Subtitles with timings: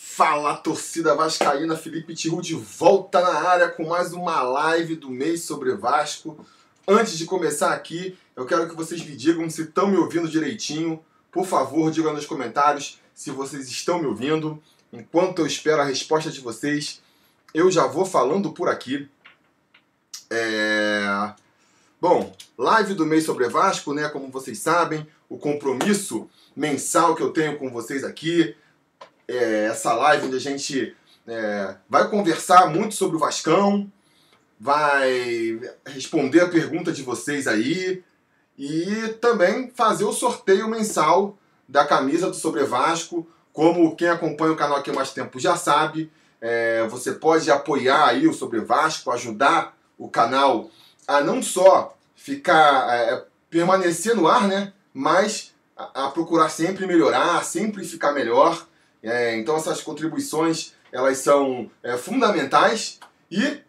[0.00, 5.42] Fala torcida vascaína, Felipe Tiru de volta na área com mais uma live do mês
[5.42, 6.46] sobre Vasco.
[6.86, 11.04] Antes de começar aqui, eu quero que vocês me digam se estão me ouvindo direitinho.
[11.32, 14.62] Por favor, digam nos comentários se vocês estão me ouvindo.
[14.92, 17.02] Enquanto eu espero a resposta de vocês,
[17.52, 19.08] eu já vou falando por aqui.
[20.30, 21.34] É...
[22.00, 24.08] Bom, live do mês sobre Vasco, né?
[24.08, 28.54] Como vocês sabem, o compromisso mensal que eu tenho com vocês aqui
[29.28, 30.96] é, essa live onde a gente
[31.26, 33.90] é, vai conversar muito sobre o Vascão,
[34.58, 38.02] vai responder a pergunta de vocês aí
[38.58, 43.28] e também fazer o sorteio mensal da camisa do Sobre Vasco.
[43.52, 48.06] Como quem acompanha o canal aqui há mais tempo já sabe, é, você pode apoiar
[48.06, 50.70] aí o Sobre Vasco, ajudar o canal
[51.06, 57.44] a não só ficar é, permanecer no ar, né, mas a, a procurar sempre melhorar,
[57.44, 58.66] sempre ficar melhor.
[59.02, 62.98] É, então essas contribuições elas são é, fundamentais
[63.30, 63.60] e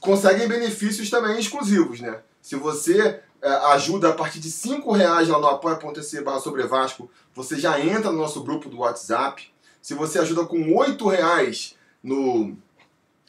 [0.00, 2.20] conseguem benefícios também exclusivos, né?
[2.40, 7.08] Se você é, ajuda a partir de cinco reais lá no apoia.se barra sobre Vasco,
[7.34, 9.50] você já entra no nosso grupo do WhatsApp.
[9.80, 12.56] Se você ajuda com oito reais no,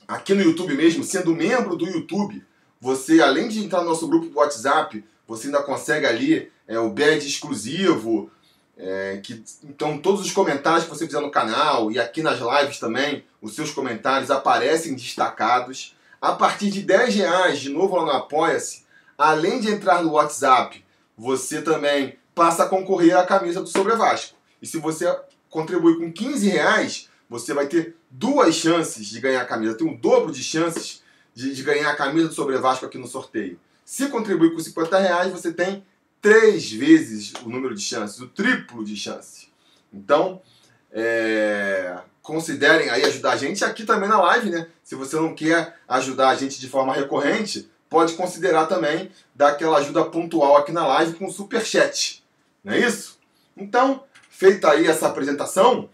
[0.08, 2.44] aqui no YouTube mesmo, sendo membro do YouTube,
[2.82, 6.90] você, além de entrar no nosso grupo do WhatsApp, você ainda consegue ali é, o
[6.90, 8.30] badge exclusivo,
[8.78, 12.80] é, que, então, todos os comentários que você fizer no canal e aqui nas lives
[12.80, 15.96] também, os seus comentários aparecem destacados.
[16.22, 18.84] A partir de 10 reais, de novo lá no Apoia-se,
[19.18, 20.84] além de entrar no WhatsApp,
[21.18, 24.36] você também passa a concorrer à camisa do Sobre Vasco.
[24.62, 25.14] E se você
[25.50, 29.76] contribui com 15 reais, você vai ter duas chances de ganhar a camisa.
[29.76, 31.04] Tem um dobro de chances
[31.36, 33.60] de, de ganhar a camisa do Sobre Vasco aqui no sorteio.
[33.86, 35.86] Se contribuir com 50 reais, você tem
[36.24, 39.50] três vezes o número de chances, o triplo de chance.
[39.94, 40.42] Então,
[40.90, 44.68] é, considerem aí ajudar a gente aqui também na live, né?
[44.82, 49.80] Se você não quer ajudar a gente de forma recorrente, pode considerar também dar aquela
[49.80, 52.24] ajuda pontual aqui na live com super chat,
[52.64, 53.20] não é isso?
[53.58, 55.90] Então, feita aí essa apresentação,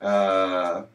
[0.00, 0.88] uh,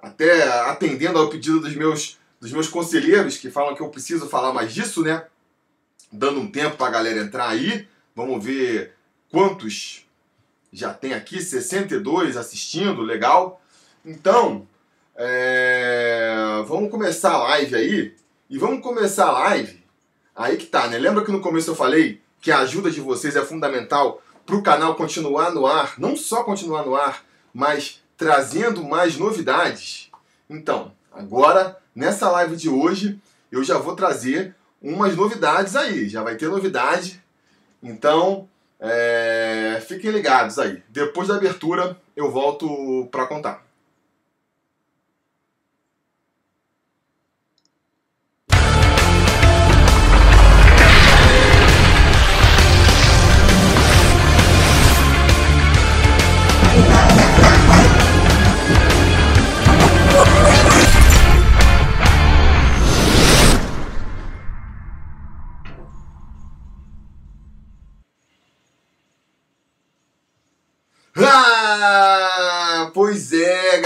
[0.00, 4.52] até atendendo ao pedido dos meus dos meus conselheiros que falam que eu preciso falar
[4.52, 5.24] mais disso, né?
[6.10, 7.86] Dando um tempo para a galera entrar aí.
[8.14, 8.94] Vamos ver
[9.30, 10.06] quantos
[10.72, 13.60] já tem aqui, 62 assistindo, legal.
[14.04, 14.66] Então,
[15.14, 16.62] é...
[16.66, 18.14] vamos começar a live aí.
[18.48, 19.82] E vamos começar a live.
[20.34, 20.98] Aí que tá, né?
[20.98, 24.62] Lembra que no começo eu falei que a ajuda de vocês é fundamental para o
[24.62, 27.24] canal continuar no ar, não só continuar no ar,
[27.54, 30.10] mas trazendo mais novidades.
[30.50, 36.08] Então, agora, nessa live de hoje, eu já vou trazer umas novidades aí.
[36.08, 37.21] Já vai ter novidade
[37.82, 38.48] então,
[38.78, 40.82] é, fiquem ligados aí.
[40.88, 43.64] Depois da abertura, eu volto para contar.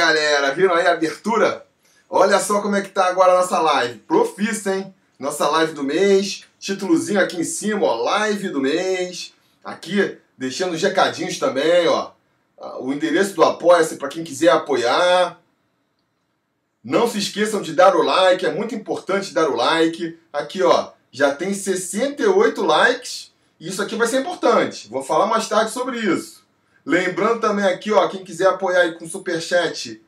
[0.07, 0.55] Galera.
[0.55, 1.67] Viram aí a abertura?
[2.09, 3.99] Olha só como é que tá agora a nossa live.
[4.01, 4.95] Profissa, hein?
[5.19, 6.45] Nossa live do mês.
[6.59, 8.03] Títulozinho aqui em cima, ó.
[8.03, 9.35] Live do mês.
[9.65, 12.13] Aqui, deixando os recadinhos também, ó.
[12.81, 15.41] O endereço do Apoia-se para quem quiser apoiar.
[16.83, 20.17] Não se esqueçam de dar o like, é muito importante dar o like.
[20.33, 23.33] Aqui, ó, já tem 68 likes.
[23.59, 24.87] E isso aqui vai ser importante.
[24.89, 26.46] Vou falar mais tarde sobre isso.
[26.87, 30.01] Lembrando também aqui, ó, quem quiser apoiar aí com superchat,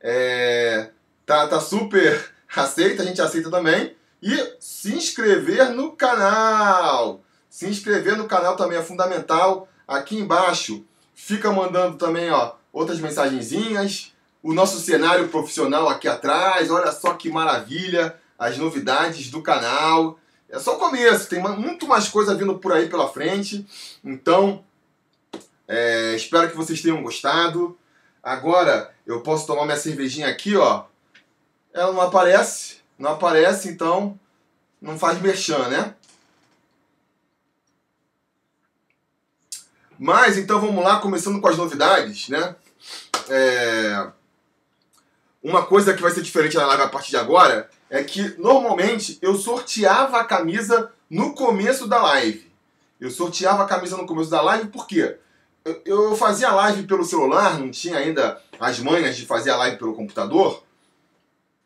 [0.00, 0.90] é,
[1.24, 3.94] tá, tá super aceita, a gente aceita também.
[4.20, 7.20] E se inscrever no canal.
[7.48, 9.68] Se inscrever no canal também é fundamental.
[9.86, 10.84] Aqui embaixo
[11.14, 14.12] fica mandando também, ó, outras mensagenzinhas.
[14.42, 20.18] O nosso cenário profissional aqui atrás, olha só que maravilha, as novidades do canal.
[20.48, 23.64] É só o começo, tem muito mais coisa vindo por aí pela frente.
[24.04, 24.64] Então,
[25.66, 27.78] é, espero que vocês tenham gostado.
[28.22, 30.84] Agora eu posso tomar minha cervejinha aqui, ó.
[31.72, 34.18] Ela não aparece, não aparece, então
[34.80, 35.94] não faz merchan, né?
[39.98, 42.56] Mas então vamos lá, começando com as novidades, né?
[43.28, 44.08] É...
[45.42, 49.18] Uma coisa que vai ser diferente na live a partir de agora é que normalmente
[49.20, 52.50] eu sorteava a camisa no começo da live.
[53.00, 55.18] Eu sorteava a camisa no começo da live por quê?
[55.84, 59.94] Eu, fazia live pelo celular, não tinha ainda as manhas de fazer a live pelo
[59.94, 60.62] computador.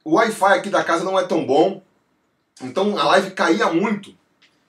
[0.05, 1.83] O Wi-Fi aqui da casa não é tão bom,
[2.63, 4.15] então a live caía muito.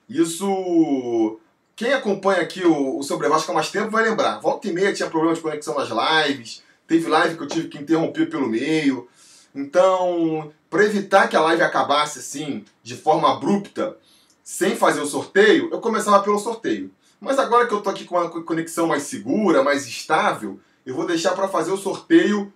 [0.10, 1.40] Isso.
[1.76, 4.40] Quem acompanha aqui o, o Sobre Vasco há mais tempo vai lembrar.
[4.40, 6.64] Volta e meia tinha problema de conexão nas lives.
[6.88, 9.08] Teve live que eu tive que interromper pelo meio.
[9.54, 13.96] Então, para evitar que a live acabasse assim, de forma abrupta,
[14.44, 16.92] sem fazer o sorteio, eu começava pelo sorteio.
[17.20, 21.06] Mas agora que eu tô aqui com uma conexão mais segura, mais estável, eu vou
[21.06, 22.52] deixar para fazer o sorteio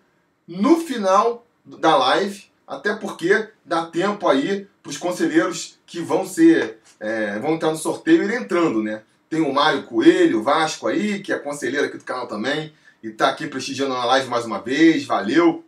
[0.47, 6.79] no final da live, até porque dá tempo aí para os conselheiros que vão ser
[7.03, 9.01] é, vão entrar no sorteio ir entrando, né?
[9.29, 12.71] Tem o Mário Coelho, Vasco aí, que é conselheiro aqui do canal também,
[13.01, 15.65] e tá aqui prestigiando na live mais uma vez, valeu.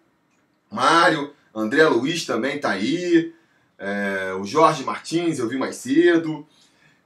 [0.72, 3.34] Mário, André Luiz também tá aí,
[3.78, 6.48] é, o Jorge Martins eu vi mais cedo.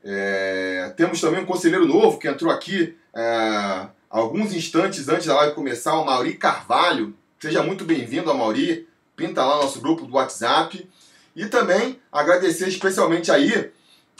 [0.04, 5.56] É, temos também um conselheiro novo que entrou aqui é, alguns instantes antes da live
[5.56, 7.14] começar, o Mauri Carvalho.
[7.40, 8.88] Seja muito bem-vindo, Mauri.
[9.16, 10.88] Pinta lá nosso grupo do WhatsApp.
[11.36, 13.72] E também agradecer especialmente aí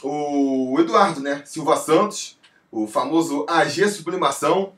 [0.02, 1.42] o Eduardo, né?
[1.44, 2.38] Silva Santos,
[2.70, 4.72] o famoso AG Sublimação,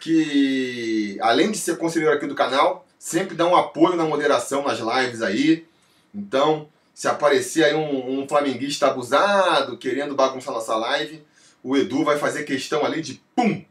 [0.00, 4.78] que além de ser conselheiro aqui do canal, sempre dá um apoio na moderação nas
[4.78, 5.66] lives aí.
[6.14, 6.68] Então,
[6.98, 11.24] se aparecer aí um, um flamenguista abusado, querendo bagunçar nossa live,
[11.62, 13.64] o Edu vai fazer questão ali de pum,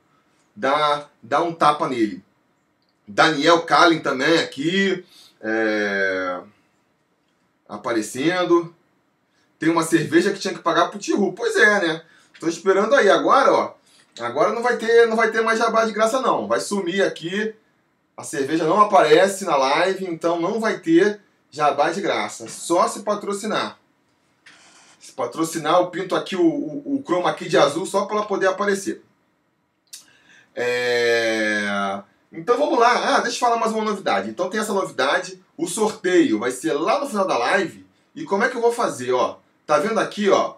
[0.56, 2.24] dar, dar um tapa nele.
[3.06, 5.03] Daniel Kalin também aqui,
[5.41, 6.39] é,
[7.68, 8.74] aparecendo.
[9.59, 11.33] Tem uma cerveja que tinha que pagar pro Tiru.
[11.33, 12.01] Pois é, né?
[12.39, 13.09] Tô esperando aí.
[13.09, 13.73] Agora, ó.
[14.21, 16.47] Agora não vai ter, não vai ter mais jabá de graça não.
[16.47, 17.53] Vai sumir aqui.
[18.15, 22.47] A cerveja não aparece na live, então não vai ter jabá de graça.
[22.47, 23.79] Só se patrocinar.
[24.99, 28.25] Se patrocinar, eu pinto aqui o, o, o chroma key de azul só para ela
[28.25, 29.03] poder aparecer.
[30.55, 32.01] É...
[32.31, 33.15] Então vamos lá.
[33.15, 34.29] Ah, deixa eu falar mais uma novidade.
[34.29, 35.41] Então tem essa novidade.
[35.55, 37.85] O sorteio vai ser lá no final da live.
[38.15, 39.11] E como é que eu vou fazer?
[39.11, 40.55] Ó, tá vendo aqui, ó?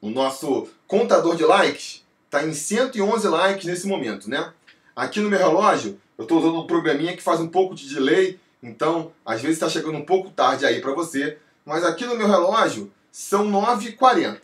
[0.00, 4.52] O nosso contador de likes tá em 111 likes nesse momento, né?
[4.96, 8.40] Aqui no meu relógio, eu estou usando um programinha que faz um pouco de delay
[8.62, 12.28] então, às vezes está chegando um pouco tarde aí para você, mas aqui no meu
[12.28, 14.40] relógio são 9h40.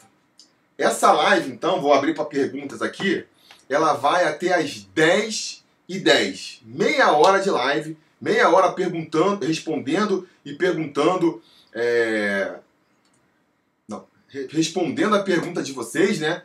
[0.76, 3.24] Essa live, então, vou abrir para perguntas aqui,
[3.68, 6.62] ela vai até as 10 e 10.
[6.64, 11.42] Meia hora de live, meia hora perguntando, respondendo e perguntando.
[11.72, 12.56] É...
[13.86, 14.06] Não,
[14.48, 16.42] respondendo a pergunta de vocês, né?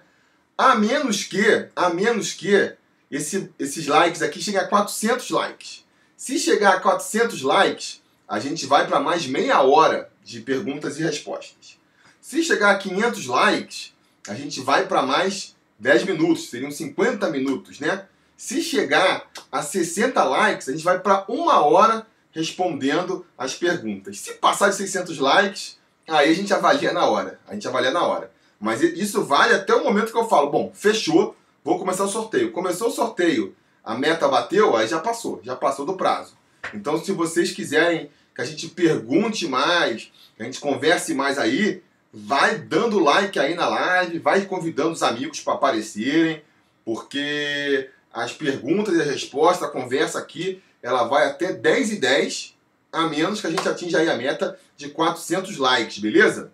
[0.57, 2.75] A menos que, a menos que
[3.09, 5.82] esse, esses likes aqui cheguem a 400 likes.
[6.23, 11.03] Se chegar a 400 likes, a gente vai para mais meia hora de perguntas e
[11.03, 11.77] respostas.
[12.21, 13.93] Se chegar a 500 likes,
[14.29, 18.05] a gente vai para mais 10 minutos, seriam 50 minutos, né?
[18.37, 24.17] Se chegar a 60 likes, a gente vai para uma hora respondendo as perguntas.
[24.21, 25.77] Se passar de 600 likes,
[26.07, 27.37] aí a gente avalia na hora.
[27.45, 28.31] A gente avalia na hora.
[28.57, 31.35] Mas isso vale até o momento que eu falo, bom, fechou,
[31.65, 32.53] vou começar o sorteio.
[32.53, 33.53] Começou o sorteio,
[33.83, 36.37] a meta bateu, aí já passou, já passou do prazo.
[36.73, 41.83] Então, se vocês quiserem que a gente pergunte mais, que a gente converse mais aí,
[42.11, 46.41] vai dando like aí na live, vai convidando os amigos para aparecerem,
[46.85, 52.55] porque as perguntas e a resposta, a conversa aqui, ela vai até 10 e 10,
[52.91, 56.51] a menos que a gente atinja aí a meta de 400 likes, beleza?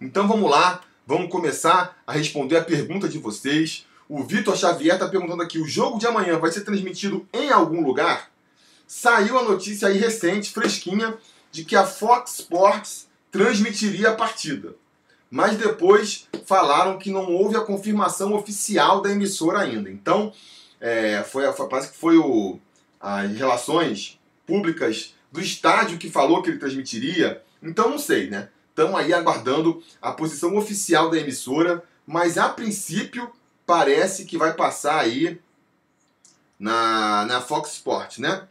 [0.00, 3.86] Então vamos lá, vamos começar a responder a pergunta de vocês.
[4.10, 7.80] O Vitor Xavier está perguntando aqui: o jogo de amanhã vai ser transmitido em algum
[7.80, 8.28] lugar?
[8.84, 11.16] Saiu a notícia aí recente, fresquinha,
[11.52, 14.74] de que a Fox Sports transmitiria a partida.
[15.30, 19.88] Mas depois falaram que não houve a confirmação oficial da emissora ainda.
[19.88, 20.32] Então,
[20.80, 22.58] é, foi, foi, parece que foi o,
[23.00, 27.40] as relações públicas do estádio que falou que ele transmitiria.
[27.62, 28.48] Então, não sei, né?
[28.70, 33.30] Estamos aí aguardando a posição oficial da emissora, mas a princípio
[33.70, 35.40] parece que vai passar aí
[36.58, 38.48] na, na Fox Sports, né?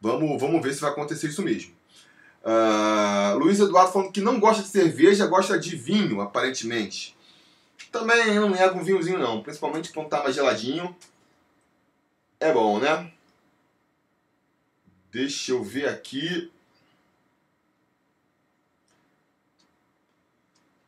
[0.00, 1.74] Vamos, vamos ver se vai acontecer isso mesmo.
[2.42, 7.14] Uh, Luiz Eduardo falando que não gosta de cerveja, gosta de vinho, aparentemente.
[7.92, 10.96] Também não nego um vinhozinho não, principalmente quando tá mais geladinho.
[12.40, 13.12] É bom, né?
[15.10, 16.50] Deixa eu ver aqui.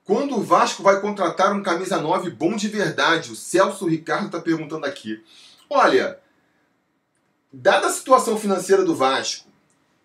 [0.04, 3.32] Quando o Vasco vai contratar um camisa 9 bom de verdade?
[3.32, 5.24] O Celso Ricardo está perguntando aqui.
[5.68, 6.18] Olha,
[7.50, 9.48] dada a situação financeira do Vasco,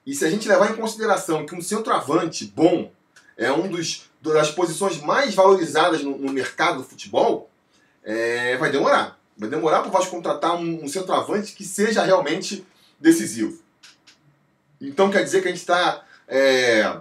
[0.06, 2.92] e se a gente levar em consideração que um centroavante bom
[3.38, 7.50] é um dos das posições mais valorizadas no, no mercado do futebol,
[8.04, 9.18] é, vai demorar.
[9.38, 12.66] Vai demorar para o Vasco contratar um, um centroavante que seja realmente
[13.00, 13.62] decisivo.
[14.82, 17.00] Então quer dizer que a gente está é,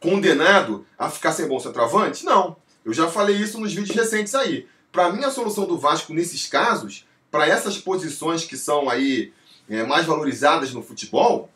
[0.00, 2.24] condenado a ficar sem bom centroavante?
[2.24, 2.56] Não.
[2.84, 4.66] Eu já falei isso nos vídeos recentes aí.
[4.92, 9.32] Para mim, a solução do Vasco nesses casos, para essas posições que são aí
[9.68, 11.50] é, mais valorizadas no futebol,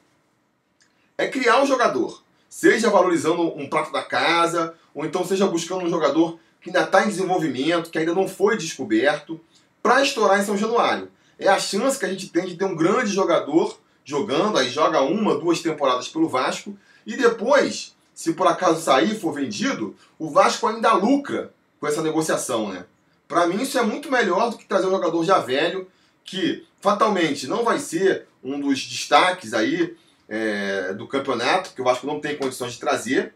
[1.17, 2.23] é criar um jogador.
[2.49, 7.05] Seja valorizando um prato da casa, ou então seja buscando um jogador que ainda está
[7.05, 9.41] em desenvolvimento, que ainda não foi descoberto,
[9.83, 11.11] para estourar em São Januário.
[11.39, 15.01] É a chance que a gente tem de ter um grande jogador jogando, aí joga
[15.01, 20.67] uma, duas temporadas pelo Vasco, e depois, se por acaso sair for vendido, o Vasco
[20.67, 22.85] ainda lucra com essa negociação, né?
[23.27, 25.91] Para mim isso é muito melhor do que trazer um jogador já velho,
[26.23, 29.97] que fatalmente não vai ser um dos destaques aí
[30.29, 33.33] é, do campeonato, que o Vasco não tem condições de trazer.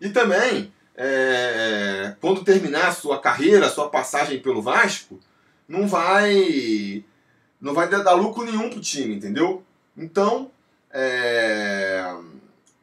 [0.00, 5.18] E também, é, quando terminar a sua carreira, a sua passagem pelo Vasco,
[5.68, 7.04] não vai
[7.60, 9.64] não vai dar lucro nenhum pro time, entendeu?
[9.96, 10.48] Então,
[10.92, 12.14] é,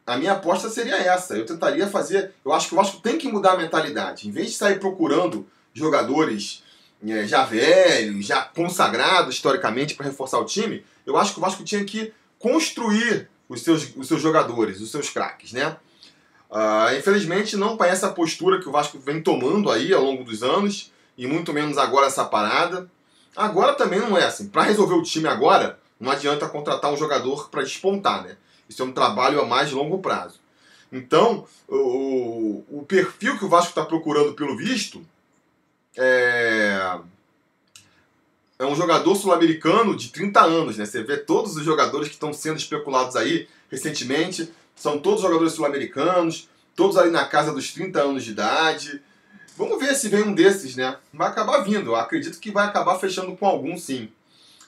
[0.06, 1.36] a minha aposta seria essa.
[1.36, 2.34] Eu tentaria fazer.
[2.44, 4.28] Eu acho que o Vasco tem que mudar a mentalidade.
[4.28, 6.64] Em vez de sair procurando jogadores
[7.08, 11.64] é, já velhos, já consagrados historicamente para reforçar o time, eu acho que o Vasco
[11.64, 15.76] tinha que construir os seus, os seus jogadores, os seus craques, né?
[16.50, 20.44] Uh, infelizmente não parece a postura que o Vasco vem tomando aí ao longo dos
[20.44, 22.90] anos, e muito menos agora essa parada.
[23.36, 24.48] Agora também não é assim.
[24.48, 28.38] Para resolver o time agora, não adianta contratar um jogador para despontar, né?
[28.68, 30.40] Isso é um trabalho a mais longo prazo.
[30.92, 35.04] Então, o, o perfil que o Vasco está procurando, pelo visto,
[35.98, 37.00] é,
[38.60, 40.86] é um jogador sul-americano de 30 anos, né?
[40.86, 46.48] Você vê todos os jogadores que estão sendo especulados aí recentemente, são todos jogadores sul-americanos,
[46.76, 49.02] todos ali na casa dos 30 anos de idade.
[49.58, 50.98] Vamos ver se vem um desses, né?
[51.14, 51.92] Vai acabar vindo.
[51.92, 54.10] Eu acredito que vai acabar fechando com algum, sim.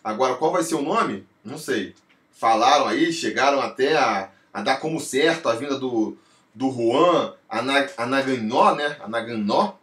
[0.04, 1.26] Agora, qual vai ser o nome?
[1.44, 1.96] Não sei.
[2.36, 6.18] Falaram aí, chegaram até a, a dar como certo a vinda do,
[6.54, 8.98] do Juan Anaganó, né?
[9.00, 9.76] Anaganó.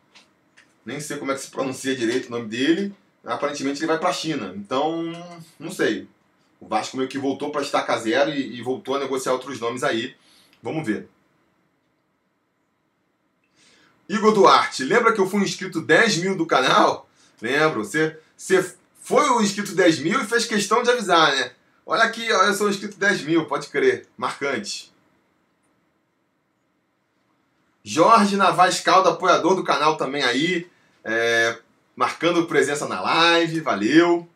[0.84, 2.94] Nem sei como é que se pronuncia direito o nome dele.
[3.24, 4.52] Aparentemente ele vai para a China.
[4.54, 5.02] Então,
[5.58, 6.06] não sei.
[6.60, 9.82] O Vasco meio que voltou para estaca zero e, e voltou a negociar outros nomes
[9.82, 10.14] aí.
[10.62, 11.08] Vamos ver.
[14.10, 17.08] Igor Duarte, lembra que eu fui inscrito 10 mil do canal?
[17.40, 17.82] Lembro.
[17.82, 21.52] Você, você foi o inscrito 10 mil e fez questão de avisar, né?
[21.84, 24.08] Olha aqui, ó, eu sou inscrito 10 mil, pode crer.
[24.16, 24.92] Marcante.
[27.84, 30.70] Jorge Navaz Calda, apoiador do canal também aí.
[31.04, 31.58] É,
[31.96, 34.28] marcando presença na live, valeu.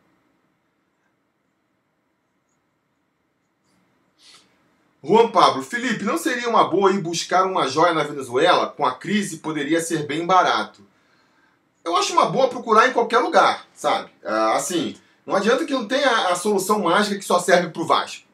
[5.01, 8.67] Juan Pablo, Felipe, não seria uma boa ir buscar uma joia na Venezuela?
[8.67, 10.81] Com a crise poderia ser bem barato.
[11.85, 14.11] Eu acho uma boa procurar em qualquer lugar, sabe?
[14.25, 14.97] Ah, assim,
[15.27, 18.25] não adianta que não tenha a solução mágica que só serve pro Vasco.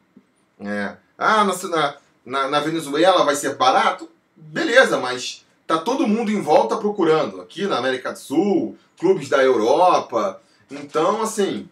[0.60, 0.96] É.
[1.18, 4.08] Ah, na, na, na Venezuela vai ser barato?
[4.36, 7.40] Beleza, mas tá todo mundo em volta procurando.
[7.40, 10.40] Aqui na América do Sul, clubes da Europa.
[10.70, 11.68] Então, assim,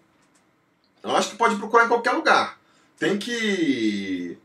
[1.02, 2.59] eu acho que pode procurar em qualquer lugar.
[2.99, 4.38] Tem que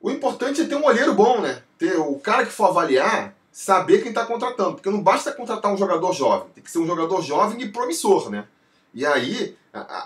[0.00, 1.62] o importante é ter um olheiro bom, né?
[1.78, 4.74] Ter o cara que for avaliar, saber quem está contratando.
[4.74, 8.30] Porque não basta contratar um jogador jovem, tem que ser um jogador jovem e promissor,
[8.30, 8.46] né?
[8.94, 9.56] E aí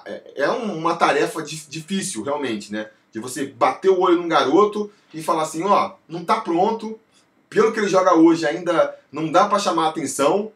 [0.04, 2.90] é, é uma tarefa difícil, realmente, né?
[3.12, 6.99] De você bater o olho num garoto e falar assim, ó, não está pronto,
[7.49, 10.50] pelo que ele joga hoje ainda não dá para chamar atenção,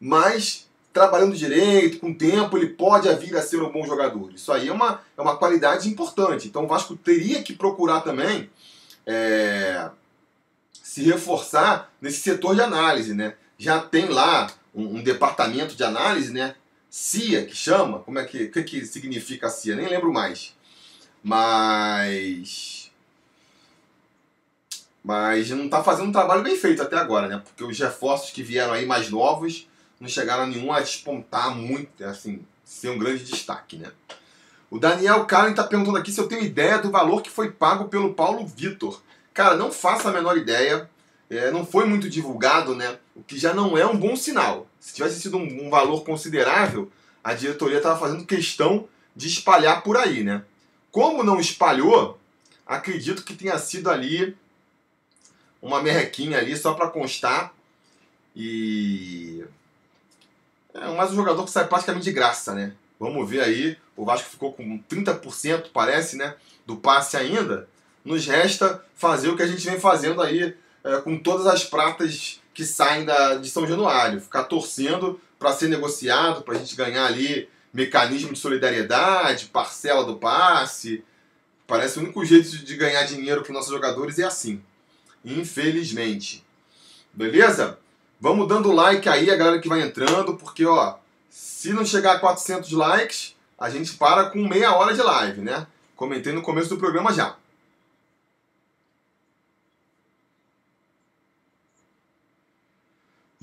[0.00, 4.32] mas trabalhando direito, com tempo, ele pode vir a ser um bom jogador.
[4.32, 6.46] Isso aí é uma, é uma qualidade importante.
[6.46, 8.48] Então o Vasco teria que procurar também
[9.04, 9.90] é,
[10.72, 13.34] se reforçar nesse setor de análise, né?
[13.58, 16.54] Já tem lá um, um, departamento de análise, né?
[16.94, 19.74] CIA, que chama, como é que, que, que significa CIA?
[19.74, 20.54] Nem lembro mais.
[21.24, 22.88] Mas...
[25.02, 27.42] Mas não está fazendo um trabalho bem feito até agora, né?
[27.44, 32.04] Porque os reforços que vieram aí mais novos não chegaram a nenhum a despontar muito,
[32.04, 33.90] assim, ser um grande destaque, né?
[34.70, 37.86] O Daniel Karen está perguntando aqui se eu tenho ideia do valor que foi pago
[37.86, 39.02] pelo Paulo Vitor.
[39.32, 40.88] Cara, não faço a menor ideia.
[41.30, 42.98] É, não foi muito divulgado, né?
[43.14, 44.66] O que já não é um bom sinal.
[44.78, 46.90] Se tivesse sido um, um valor considerável,
[47.22, 50.44] a diretoria estava fazendo questão de espalhar por aí, né?
[50.90, 52.18] Como não espalhou,
[52.66, 54.36] acredito que tenha sido ali
[55.60, 57.52] uma merrequinha ali só para constar.
[58.36, 59.44] E.
[60.74, 62.74] É mais um jogador que sai praticamente de graça, né?
[63.00, 63.76] Vamos ver aí.
[63.96, 66.36] O Vasco ficou com 30%, parece, né?
[66.66, 67.68] Do passe ainda.
[68.04, 70.54] Nos resta fazer o que a gente vem fazendo aí
[70.84, 74.20] é, com todas as pratas que saem da, de São Januário.
[74.20, 80.16] Ficar torcendo para ser negociado, para a gente ganhar ali mecanismo de solidariedade, parcela do
[80.16, 81.02] passe.
[81.66, 84.62] Parece o único jeito de ganhar dinheiro para nossos jogadores é assim.
[85.24, 86.44] Infelizmente.
[87.12, 87.78] Beleza?
[88.20, 90.96] Vamos dando like aí, a galera que vai entrando, porque ó,
[91.28, 95.66] se não chegar a 400 likes, a gente para com meia hora de live, né?
[95.96, 97.36] Comentei no começo do programa já.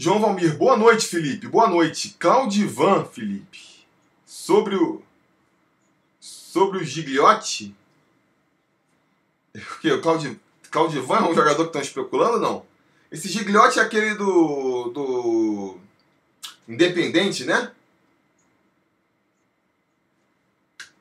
[0.02, 1.48] João Valmir, boa noite, Felipe.
[1.48, 2.16] Boa noite.
[2.18, 3.86] Claudivan, Felipe.
[4.26, 5.00] Sobre o.
[6.20, 7.76] Sobre o Gigliotti.
[9.56, 9.92] O que?
[9.92, 10.02] O
[10.72, 12.66] Claudivan é um jogador que estão especulando não?
[13.12, 14.90] Esse Gigliotti é aquele do.
[14.90, 15.78] do.
[16.68, 17.72] Independente, né?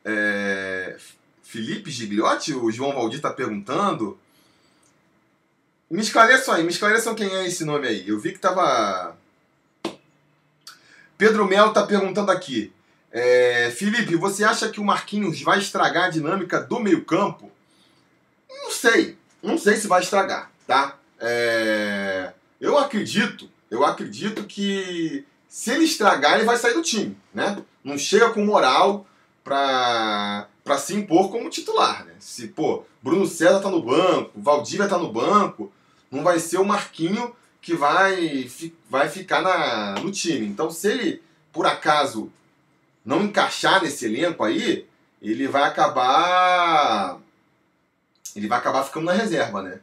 [0.04, 0.98] É,
[1.42, 4.18] Felipe Gigliotti, o João Valdir está perguntando.
[5.90, 8.08] Me esclareçam aí, me esclareçam quem é esse nome aí.
[8.08, 9.16] Eu vi que tava.
[11.18, 12.72] Pedro Melo tá perguntando aqui.
[13.10, 17.50] É, Felipe, você acha que o Marquinhos vai estragar a dinâmica do meio-campo?
[18.48, 19.18] Não sei.
[19.42, 20.96] Não sei se vai estragar, tá?
[21.18, 27.60] É, eu acredito, eu acredito que se ele estragar, ele vai sair do time, né?
[27.82, 29.06] Não chega com moral
[29.42, 32.12] pra, pra se impor como titular, né?
[32.20, 35.72] Se, pô, Bruno César tá no banco, Valdívia tá no banco,
[36.10, 38.50] não vai ser o Marquinho que vai,
[38.88, 40.46] vai ficar na, no time.
[40.46, 42.32] Então, se ele, por acaso,
[43.04, 44.86] não encaixar nesse elenco aí,
[45.20, 47.18] ele vai acabar.
[48.34, 49.80] Ele vai acabar ficando na reserva, né?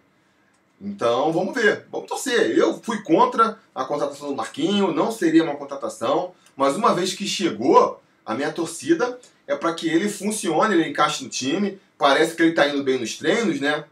[0.82, 1.86] Então, vamos ver.
[1.92, 2.58] Vamos torcer.
[2.58, 7.28] Eu fui contra a contratação do Marquinho, não seria uma contratação, mas uma vez que
[7.28, 11.80] chegou, a minha torcida é para que ele funcione, ele encaixe no time.
[11.98, 13.86] Parece que ele está indo bem nos treinos, né?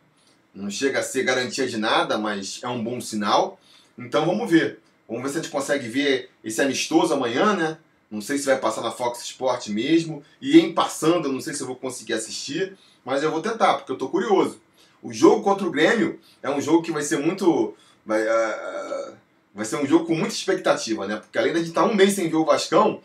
[0.56, 3.60] Não chega a ser garantia de nada, mas é um bom sinal.
[3.98, 4.80] Então vamos ver.
[5.08, 7.78] Vamos ver se a gente consegue ver esse amistoso amanhã, né?
[8.10, 10.24] Não sei se vai passar na Fox Sport mesmo.
[10.42, 13.76] E em passando, eu não sei se eu vou conseguir assistir, mas eu vou tentar,
[13.76, 14.62] porque eu tô curioso.
[15.04, 17.76] O jogo contra o Grêmio é um jogo que vai ser muito.
[18.06, 19.14] Vai, uh,
[19.54, 21.18] vai ser um jogo com muita expectativa, né?
[21.18, 23.02] Porque além de a gente estar tá um mês sem ver o Vascão,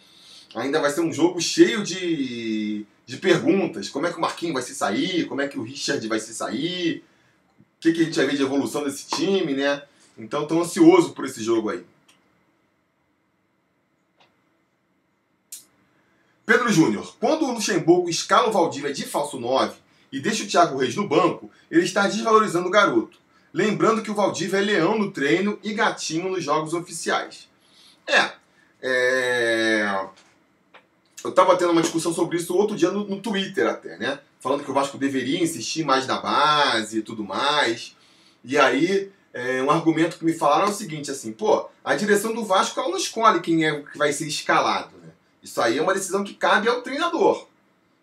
[0.55, 3.89] ainda vai ser um jogo cheio de, de perguntas.
[3.89, 5.27] Como é que o Marquinhos vai se sair?
[5.27, 7.03] Como é que o Richard vai se sair?
[7.81, 9.83] Que, que a gente vai ver de evolução desse time, né?
[10.17, 11.85] Então estou ansioso por esse jogo aí.
[16.45, 19.77] Pedro Júnior, quando o Luxemburgo escala o Valdívia de falso 9
[20.13, 23.19] e deixa o Thiago Reis no banco, ele está desvalorizando o garoto.
[23.53, 27.49] Lembrando que o Valdívia é leão no treino e gatinho nos jogos oficiais.
[28.07, 28.33] É,
[28.83, 30.07] é...
[31.23, 34.19] eu estava tendo uma discussão sobre isso outro dia no, no Twitter até, né?
[34.41, 37.95] falando que o Vasco deveria insistir mais na base e tudo mais.
[38.43, 42.35] E aí, é, um argumento que me falaram é o seguinte, assim, pô, a direção
[42.35, 45.11] do Vasco ela não escolhe quem é que vai ser escalado, né?
[45.43, 47.47] Isso aí é uma decisão que cabe ao treinador.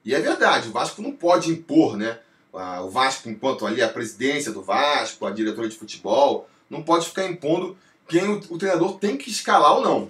[0.06, 2.20] E é verdade, o Vasco não pode impor, né?
[2.54, 7.26] O Vasco, enquanto ali a presidência do Vasco, a diretora de futebol, não pode ficar
[7.26, 7.78] impondo
[8.08, 10.10] quem o, o treinador tem que escalar ou não.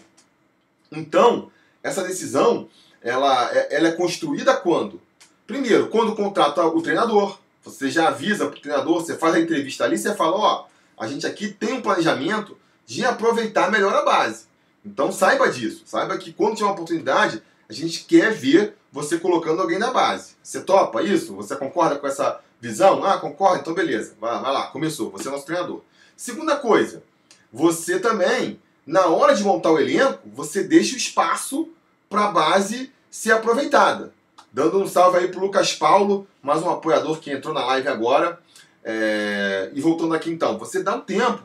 [0.91, 1.51] Então,
[1.83, 2.69] essa decisão,
[3.01, 5.01] ela, é, ela é construída quando?
[5.45, 9.83] Primeiro, quando contrata o treinador, você já avisa para o treinador, você faz a entrevista
[9.83, 10.65] ali, você fala, ó,
[10.97, 14.45] a gente aqui tem um planejamento de aproveitar melhor a base.
[14.85, 19.61] Então saiba disso, saiba que quando tiver uma oportunidade, a gente quer ver você colocando
[19.61, 20.35] alguém na base.
[20.41, 21.35] Você topa isso?
[21.35, 23.03] Você concorda com essa visão?
[23.03, 23.59] Ah, concorda?
[23.59, 25.81] Então beleza, vai, vai lá, começou, você é nosso treinador.
[26.15, 27.03] Segunda coisa,
[27.51, 31.69] você também, na hora de montar o elenco, você deixa o espaço
[32.09, 34.13] para a base ser aproveitada.
[34.51, 38.39] Dando um salve aí pro Lucas Paulo, mais um apoiador que entrou na live agora.
[38.83, 39.69] É...
[39.73, 41.43] E voltando aqui então, você dá um tempo,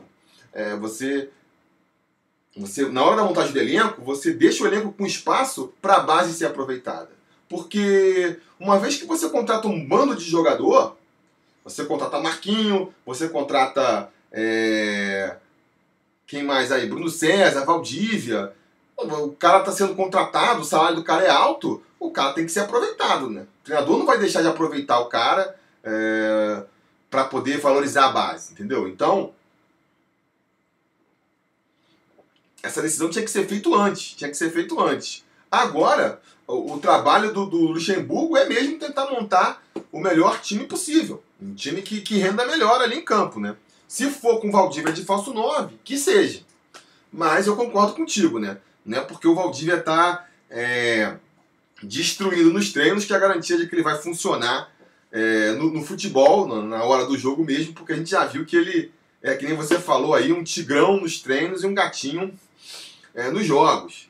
[0.53, 1.29] é, você,
[2.55, 5.99] você na hora da montagem do elenco, você deixa o elenco com espaço para a
[5.99, 7.09] base ser aproveitada.
[7.49, 10.97] Porque uma vez que você contrata um bando de jogador,
[11.63, 15.35] você contrata Marquinho, você contrata é...
[16.25, 16.87] quem mais aí?
[16.87, 18.53] Bruno César, Valdívia.
[18.97, 22.51] O cara está sendo contratado, o salário do cara é alto, o cara tem que
[22.51, 23.41] ser aproveitado, né?
[23.61, 26.63] O treinador não vai deixar de aproveitar o cara é,
[27.09, 28.87] para poder valorizar a base, entendeu?
[28.87, 29.33] Então,
[32.61, 35.23] essa decisão tinha que ser feita antes, tinha que ser feito antes.
[35.51, 41.21] Agora, o, o trabalho do, do, Luxemburgo é mesmo tentar montar o melhor time possível,
[41.41, 43.55] um time que, que renda melhor ali em campo, né?
[43.87, 46.41] Se for com Valdívia de falso 9, que seja.
[47.11, 48.57] Mas eu concordo contigo, né?
[48.85, 51.15] Não é porque o Valdívia está é,
[51.81, 54.71] destruindo nos treinos, que é a garantia de que ele vai funcionar
[55.11, 58.45] é, no, no, futebol, na, na, hora do jogo mesmo, porque a gente já viu
[58.45, 58.91] que ele
[59.23, 62.37] é, que nem você falou aí, um tigrão nos treinos e um gatinho
[63.15, 64.09] é, nos jogos.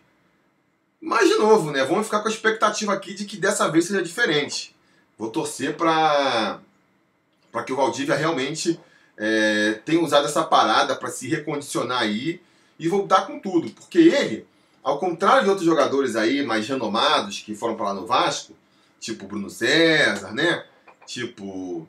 [1.00, 1.84] Mas, de novo, né?
[1.84, 4.74] Vamos ficar com a expectativa aqui de que dessa vez seja diferente.
[5.18, 6.60] Vou torcer para
[7.66, 8.80] que o Valdívia realmente
[9.16, 12.42] é, tenha usado essa parada para se recondicionar aí
[12.80, 13.70] e voltar com tudo.
[13.70, 14.48] Porque ele,
[14.84, 18.54] ao contrário de outros jogadores aí mais renomados que foram para lá no Vasco,
[19.00, 20.66] tipo Bruno César, né?
[21.06, 21.88] Tipo,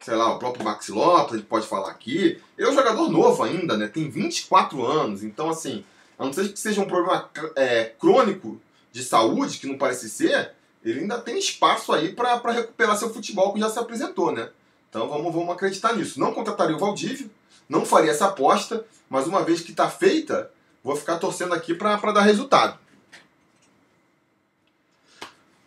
[0.00, 2.40] sei lá, o próprio Max Lopes, a gente pode falar aqui.
[2.58, 3.86] Ele é um jogador novo ainda, né?
[3.86, 5.84] Tem 24 anos, então assim,
[6.18, 10.52] a não ser que seja um problema é, crônico de saúde, que não parece ser,
[10.84, 14.50] ele ainda tem espaço aí para recuperar seu futebol que já se apresentou, né?
[14.90, 16.20] Então vamos, vamos acreditar nisso.
[16.20, 17.30] Não contrataria o Valdívio,
[17.68, 20.50] não faria essa aposta, mas uma vez que está feita,
[20.82, 22.78] vou ficar torcendo aqui para dar resultado.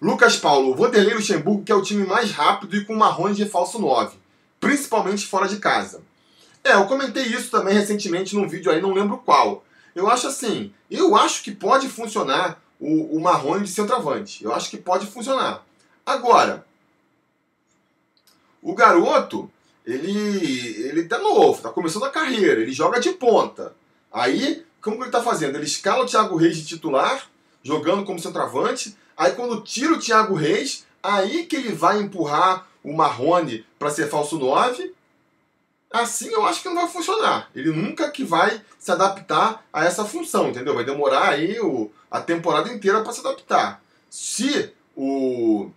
[0.01, 3.79] Lucas Paulo, Vanderlei Luxemburgo que é o time mais rápido e com marrões de falso
[3.79, 4.17] 9,
[4.59, 6.03] principalmente fora de casa.
[6.63, 9.63] É, eu comentei isso também recentemente num vídeo aí, não lembro qual.
[9.93, 14.43] Eu acho assim, eu acho que pode funcionar o, o Marrone de centroavante.
[14.43, 15.63] Eu acho que pode funcionar.
[16.05, 16.65] Agora,
[18.61, 19.49] o garoto,
[19.85, 20.11] ele,
[20.81, 23.75] ele tá novo, tá começando a carreira, ele joga de ponta.
[24.11, 25.55] Aí, como ele tá fazendo?
[25.55, 27.27] Ele escala o Thiago Reis de titular,
[27.63, 28.95] jogando como centroavante.
[29.17, 34.07] Aí quando tira o Thiago Reis, aí que ele vai empurrar o Marrone para ser
[34.07, 34.93] falso 9
[35.91, 37.49] assim eu acho que não vai funcionar.
[37.55, 40.75] Ele nunca que vai se adaptar a essa função, entendeu?
[40.75, 43.81] Vai demorar aí o, a temporada inteira para se adaptar.
[44.09, 45.69] Se o,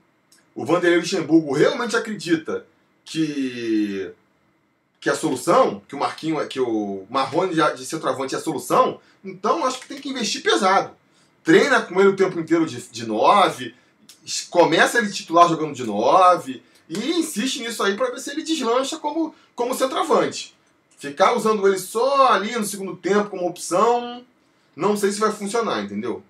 [0.55, 2.67] o Vanderlei Luxemburgo realmente acredita
[3.05, 4.13] que
[5.01, 9.01] que a solução, que o Marquinho, que o Marrone de, de centroavante é a solução,
[9.25, 10.93] então acho que tem que investir pesado.
[11.45, 13.75] Treina com ele o tempo inteiro de, de nove,
[14.51, 18.99] começa ele titular jogando de nove, e insiste nisso aí para ver se ele deslancha
[18.99, 20.57] como, como centroavante.
[20.99, 24.25] Ficar usando ele só ali no segundo tempo como opção,
[24.75, 26.23] não sei se vai funcionar, entendeu?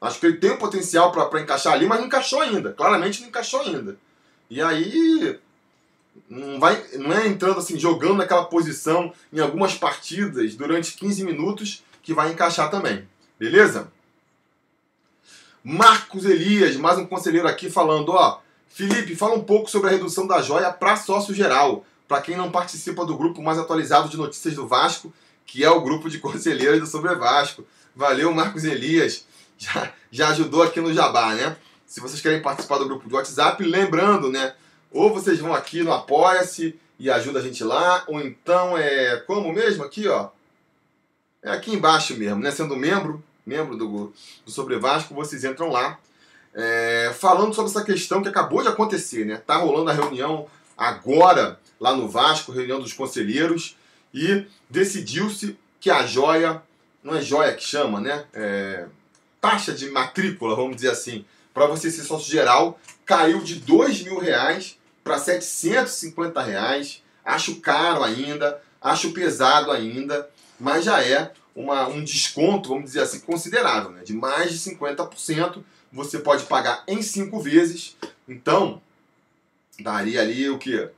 [0.00, 2.72] Acho que ele tem o potencial para encaixar ali, mas não encaixou ainda.
[2.72, 3.96] Claramente não encaixou ainda.
[4.50, 5.38] E aí
[6.28, 11.84] não, vai, não é entrando assim, jogando naquela posição em algumas partidas durante 15 minutos
[12.02, 13.06] que vai encaixar também.
[13.38, 13.92] Beleza?
[15.62, 18.40] Marcos Elias, mais um conselheiro aqui falando, ó.
[18.68, 22.50] Felipe, fala um pouco sobre a redução da joia para sócio geral, para quem não
[22.50, 25.12] participa do grupo mais atualizado de notícias do Vasco,
[25.46, 27.64] que é o grupo de conselheiros do Sobre Vasco.
[27.94, 29.24] Valeu, Marcos Elias.
[29.56, 31.56] Já, já ajudou aqui no Jabá, né?
[31.86, 34.54] Se vocês querem participar do grupo de WhatsApp, lembrando, né?
[34.94, 39.52] Ou vocês vão aqui no Apoia-se e ajuda a gente lá, ou então é como
[39.52, 40.28] mesmo aqui, ó.
[41.42, 42.52] É aqui embaixo mesmo, né?
[42.52, 44.12] Sendo membro, membro do,
[44.46, 45.98] do Sobre Vasco, vocês entram lá
[46.54, 49.42] é, falando sobre essa questão que acabou de acontecer, né?
[49.44, 50.46] Tá rolando a reunião
[50.78, 53.76] agora lá no Vasco, reunião dos conselheiros,
[54.14, 56.62] e decidiu-se que a joia,
[57.02, 58.26] não é joia que chama, né?
[58.32, 58.86] É,
[59.40, 64.20] taxa de matrícula, vamos dizer assim, para você ser sócio geral, caiu de dois mil
[64.20, 67.02] reais para 750 reais.
[67.24, 73.20] Acho caro ainda, acho pesado ainda, mas já é uma, um desconto, vamos dizer assim,
[73.20, 74.02] considerável, né?
[74.02, 75.62] de mais de 50%
[75.92, 77.96] você pode pagar em cinco vezes.
[78.28, 78.82] Então,
[79.78, 80.88] daria ali o que?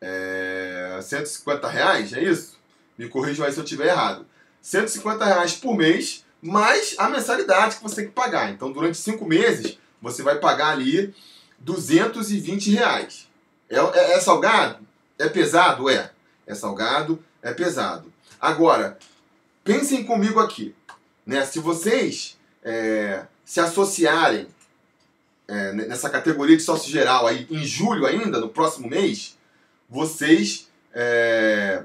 [0.00, 2.58] É, 150 reais, é isso?
[2.96, 4.26] Me corrijam aí se eu estiver errado.
[4.62, 8.50] 150 reais por mês, mais a mensalidade que você tem que pagar.
[8.50, 11.14] Então, durante cinco meses, você vai pagar ali
[11.64, 13.28] 220 reais.
[13.68, 14.86] É, é, é salgado?
[15.18, 15.88] É pesado?
[15.88, 16.10] É.
[16.46, 17.22] É salgado?
[17.42, 18.12] É pesado.
[18.40, 18.98] Agora,
[19.62, 20.74] pensem comigo aqui.
[21.26, 21.44] Né?
[21.46, 24.46] Se vocês é, se associarem
[25.48, 29.36] é, nessa categoria de sócio geral aí em julho ainda, no próximo mês,
[29.88, 31.84] vocês é,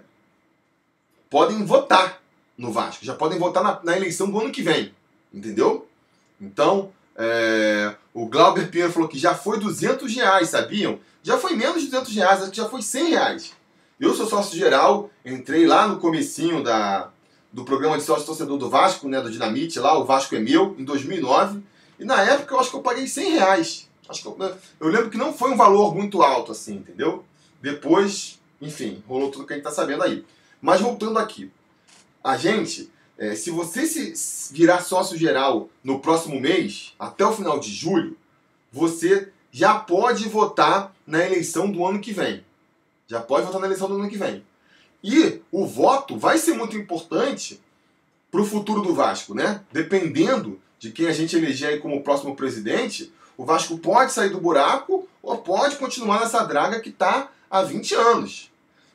[1.29, 2.21] podem votar
[2.57, 3.05] no Vasco.
[3.05, 4.93] Já podem votar na, na, eleição do ano que vem.
[5.33, 5.87] Entendeu?
[6.39, 10.99] Então, é, o Glauber Pinheiro falou que já foi 200 reais, sabiam?
[11.21, 13.51] Já foi menos de 200 reais, acho que já foi 100 reais.
[13.99, 17.09] Eu sou sócio geral, entrei lá no comecinho da,
[17.51, 20.77] do programa de sócio torcedor do Vasco, né, do Dinamite, lá, o Vasco é meu,
[20.79, 21.61] em 2009.
[21.99, 23.89] E na época eu acho que eu paguei 100 reais.
[24.07, 27.25] Acho que eu, eu lembro que não foi um valor muito alto assim, entendeu?
[27.61, 30.25] Depois, enfim, rolou tudo que a gente tá sabendo aí.
[30.61, 31.51] Mas voltando aqui.
[32.23, 37.59] A gente, é, se você se virar sócio geral no próximo mês, até o final
[37.59, 38.17] de julho,
[38.71, 42.45] você já pode votar na eleição do ano que vem.
[43.07, 44.41] Já pode votar na eleição do ano que vem.
[45.03, 47.59] E o voto vai ser muito importante
[48.31, 49.65] para o futuro do Vasco, né?
[49.69, 54.39] Dependendo de quem a gente eleger aí como próximo presidente, o Vasco pode sair do
[54.39, 58.49] buraco ou pode continuar nessa draga que está há 20 anos.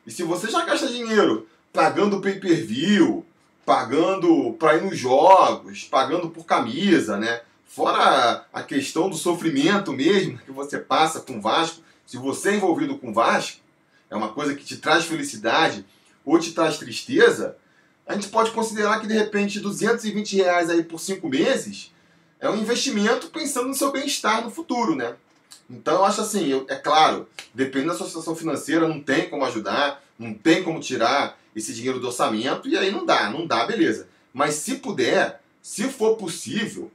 [0.06, 3.24] E se você já gasta dinheiro pagando pay-per-view,
[3.64, 7.40] pagando para ir nos jogos, pagando por camisa, né?
[7.66, 12.54] Fora a questão do sofrimento mesmo que você passa com o Vasco, se você é
[12.56, 13.60] envolvido com o Vasco,
[14.10, 15.84] é uma coisa que te traz felicidade
[16.24, 17.56] ou te traz tristeza,
[18.06, 21.92] a gente pode considerar que de repente 220 reais aí por cinco meses
[22.38, 25.14] é um investimento pensando no seu bem-estar no futuro, né?
[25.68, 29.44] Então eu acho assim, eu, é claro, dependendo da sua situação financeira, não tem como
[29.46, 33.66] ajudar, não tem como tirar esse dinheiro do orçamento, e aí não dá, não dá,
[33.66, 34.08] beleza.
[34.32, 36.90] Mas se puder, se for possível,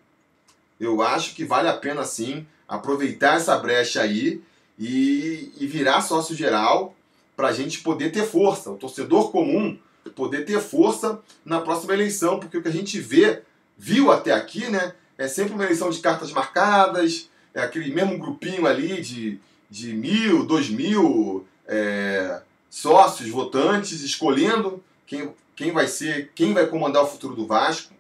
[0.79, 4.41] eu acho que vale a pena sim aproveitar essa brecha aí
[4.77, 6.95] e, e virar sócio geral
[7.35, 9.77] para a gente poder ter força, o torcedor comum
[10.15, 13.41] poder ter força na próxima eleição, porque o que a gente vê,
[13.77, 18.65] viu até aqui, né, é sempre uma eleição de cartas marcadas, é aquele mesmo grupinho
[18.65, 26.53] ali de, de mil, dois mil é, sócios, votantes, escolhendo quem, quem vai ser, quem
[26.53, 27.93] vai comandar o futuro do Vasco.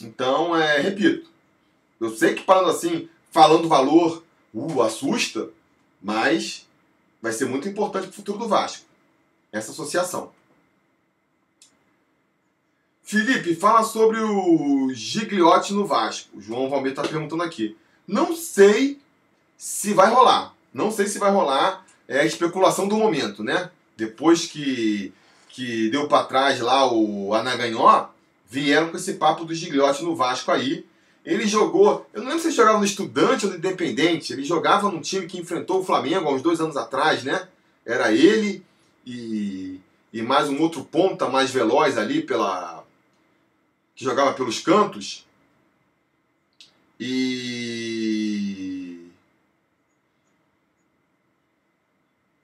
[0.00, 1.28] Então, é, repito,
[2.00, 4.22] eu sei que falando assim, falando valor,
[4.54, 5.48] uh, assusta,
[6.00, 6.66] mas
[7.20, 8.84] vai ser muito importante para o futuro do Vasco,
[9.50, 10.32] essa associação.
[13.02, 16.36] Felipe, fala sobre o Gigliotti no Vasco.
[16.36, 17.74] O João Valmir está perguntando aqui.
[18.06, 19.00] Não sei
[19.56, 20.54] se vai rolar.
[20.74, 21.86] Não sei se vai rolar.
[22.06, 23.70] É a especulação do momento, né?
[23.98, 25.12] Depois que,
[25.48, 28.10] que deu para trás lá o Anaganhó,
[28.48, 30.86] vieram com esse papo do Gigliotti no Vasco aí.
[31.24, 34.88] Ele jogou, eu não lembro se ele jogava no Estudante ou no Independente, ele jogava
[34.88, 37.48] num time que enfrentou o Flamengo há uns dois anos atrás, né?
[37.84, 38.64] Era ele
[39.04, 39.80] e,
[40.12, 42.84] e mais um outro ponta mais veloz ali pela,
[43.96, 45.26] que jogava pelos cantos.
[47.00, 48.67] E.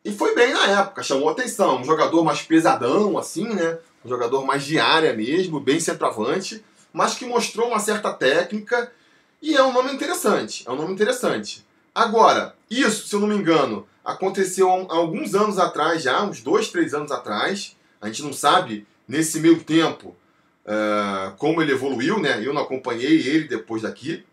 [0.04, 1.80] E foi bem na época, chamou atenção.
[1.80, 3.78] Um jogador mais pesadão, assim, né?
[4.04, 6.62] Um jogador mais de área mesmo, bem centroavante,
[6.92, 8.92] mas que mostrou uma certa técnica
[9.40, 10.62] e é um nome interessante.
[10.66, 11.66] É um nome interessante.
[11.94, 16.68] Agora, isso, se eu não me engano, aconteceu há alguns anos atrás já, uns dois,
[16.68, 17.76] três anos atrás.
[18.00, 20.14] A gente não sabe, nesse meio tempo,
[20.66, 22.44] uh, como ele evoluiu, né?
[22.44, 24.24] Eu não acompanhei ele depois daqui.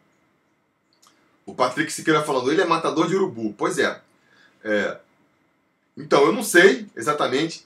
[1.46, 3.54] O Patrick Siqueira falando, ele é matador de urubu.
[3.58, 4.02] Pois é.
[4.64, 4.98] é.
[5.98, 7.66] Então, eu não sei exatamente.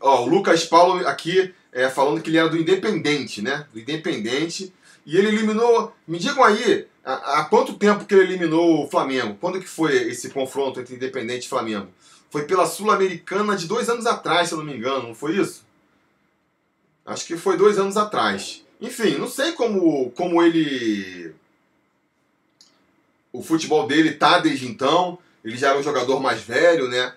[0.00, 3.66] Ó, o Lucas Paulo aqui é, falando que ele era do Independente, né?
[3.72, 4.72] Do Independente.
[5.06, 5.94] E ele eliminou.
[6.06, 9.36] Me digam aí, há, há quanto tempo que ele eliminou o Flamengo?
[9.40, 11.88] Quando que foi esse confronto entre Independente e Flamengo?
[12.30, 15.64] Foi pela Sul-Americana de dois anos atrás, se eu não me engano, não foi isso?
[17.06, 18.62] Acho que foi dois anos atrás.
[18.80, 21.34] Enfim, não sei como, como ele.
[23.32, 25.18] O futebol dele tá desde então.
[25.44, 27.14] Ele já era um jogador mais velho, né?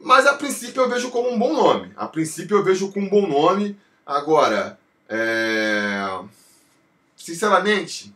[0.00, 1.92] Mas a princípio eu vejo como um bom nome.
[1.96, 3.78] A princípio eu vejo com um bom nome.
[4.06, 6.20] Agora, é...
[7.16, 8.14] sinceramente,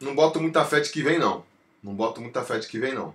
[0.00, 1.44] não boto muita fé de que vem, não.
[1.82, 3.14] Não boto muita fé de que vem, não.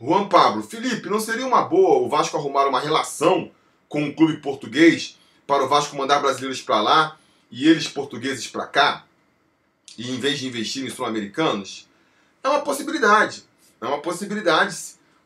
[0.00, 3.50] Juan Pablo, Felipe, não seria uma boa o Vasco arrumar uma relação
[3.88, 7.18] com um clube português para o Vasco mandar brasileiros para lá
[7.50, 9.04] e eles portugueses para cá?
[9.96, 11.88] E em vez de investir em sul-americanos?
[12.42, 13.44] É uma possibilidade.
[13.80, 14.76] É uma possibilidade.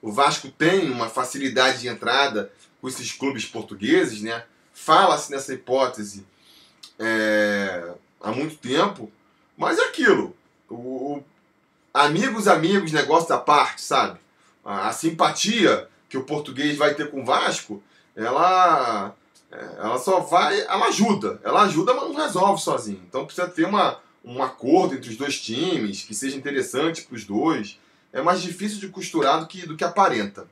[0.01, 4.45] O Vasco tem uma facilidade de entrada com esses clubes portugueses, né?
[4.73, 6.27] Fala-se nessa hipótese
[6.99, 9.11] é, há muito tempo,
[9.57, 10.35] mas é aquilo.
[10.69, 11.25] O, o,
[11.93, 14.19] amigos, amigos, negócio da parte, sabe?
[14.65, 17.83] a, simpatia que o português vai ter com o Vasco,
[18.21, 19.15] ela,
[19.51, 23.03] é, ela só vai, ela ajuda, ela ajuda, mas não resolve sozinho.
[23.09, 27.25] Então precisa ter uma, um acordo entre os dois times que seja interessante para os
[27.25, 27.79] dois.
[28.13, 30.47] É mais difícil de costurar do que, do que aparenta.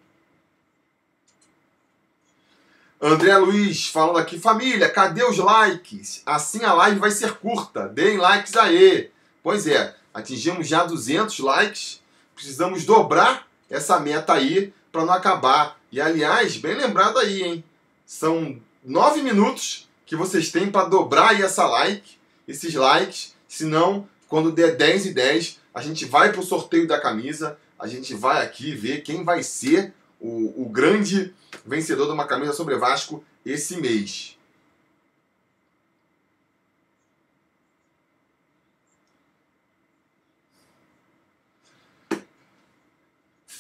[3.01, 6.21] André Luiz falando aqui, família, cadê os likes?
[6.27, 7.89] Assim a live vai ser curta.
[7.89, 9.11] Deem likes aí.
[9.41, 12.01] Pois é, atingimos já 200 likes.
[12.35, 15.78] Precisamos dobrar essa meta aí para não acabar.
[15.91, 17.65] E aliás, bem lembrado aí, hein?
[18.05, 23.35] São nove minutos que vocês têm para dobrar aí essa like, esses likes.
[23.49, 27.59] Senão, quando der 10 e 10, a gente vai para o sorteio da camisa.
[27.79, 32.53] A gente vai aqui ver quem vai ser o, o grande vencedor de uma camisa
[32.53, 34.38] sobre Vasco esse mês.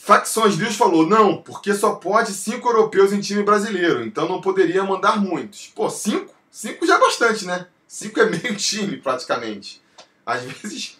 [0.08, 4.82] Facções News falou, não, porque só pode cinco europeus em time brasileiro, então não poderia
[4.82, 5.66] mandar muitos.
[5.74, 6.34] Pô, cinco?
[6.50, 7.66] Cinco já é bastante, né?
[7.86, 9.82] Cinco é meio time, praticamente.
[10.24, 10.98] Às vezes.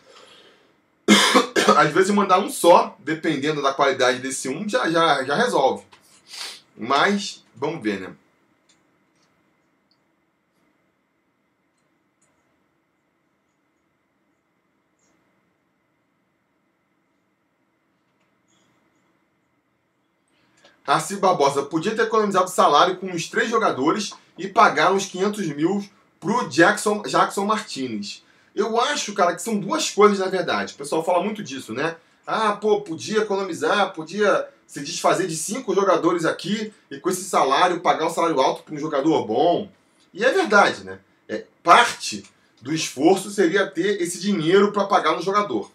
[1.75, 5.85] Às vezes mandar um só, dependendo da qualidade desse um, já, já, já resolve.
[6.77, 8.11] Mas, vamos ver, né?
[20.89, 25.85] Arci Barbosa podia ter economizado salário com os três jogadores e pagar uns 500 mil
[26.19, 28.25] pro Jackson, Jackson Martinez.
[28.55, 30.73] Eu acho, cara, que são duas coisas na verdade.
[30.73, 31.97] O pessoal fala muito disso, né?
[32.27, 37.81] Ah, pô, podia economizar, podia se desfazer de cinco jogadores aqui e com esse salário
[37.81, 39.71] pagar um salário alto para um jogador bom.
[40.15, 41.01] E é verdade, né?
[41.29, 42.25] É, parte
[42.63, 45.71] do esforço seria ter esse dinheiro para pagar no jogador.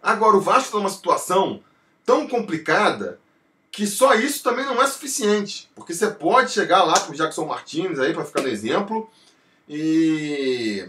[0.00, 1.60] Agora, o Vasco está numa situação
[2.06, 3.18] tão complicada
[3.70, 5.68] que só isso também não é suficiente.
[5.74, 9.10] Porque você pode chegar lá para o Jackson Martins aí, para ficar no exemplo,
[9.68, 10.88] e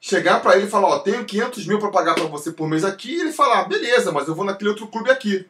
[0.00, 2.84] chegar para ele e falar, ó, tenho 500 mil para pagar para você por mês
[2.84, 5.46] aqui, e ele falar, beleza, mas eu vou naquele outro clube aqui.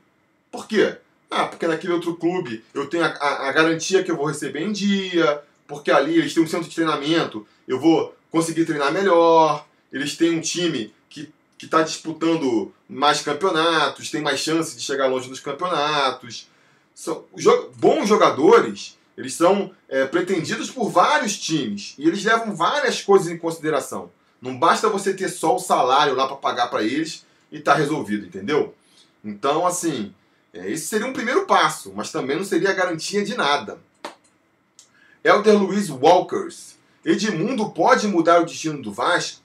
[0.51, 0.97] Por quê?
[1.31, 4.63] Ah, porque naquele outro clube eu tenho a, a, a garantia que eu vou receber
[4.63, 9.65] em dia, porque ali eles têm um centro de treinamento, eu vou conseguir treinar melhor,
[9.93, 10.93] eles têm um time
[11.61, 16.49] que está disputando mais campeonatos, tem mais chance de chegar longe nos campeonatos.
[16.95, 23.03] São jo bons jogadores, eles são é, pretendidos por vários times e eles levam várias
[23.03, 24.11] coisas em consideração.
[24.41, 28.25] Não basta você ter só o salário lá para pagar para eles e tá resolvido,
[28.25, 28.75] entendeu?
[29.23, 30.15] Então, assim,
[30.55, 33.79] é, esse seria um primeiro passo, mas também não seria garantia de nada.
[35.23, 36.79] Elder Luiz Walkers.
[37.05, 39.43] Edmundo pode mudar o destino do Vasco?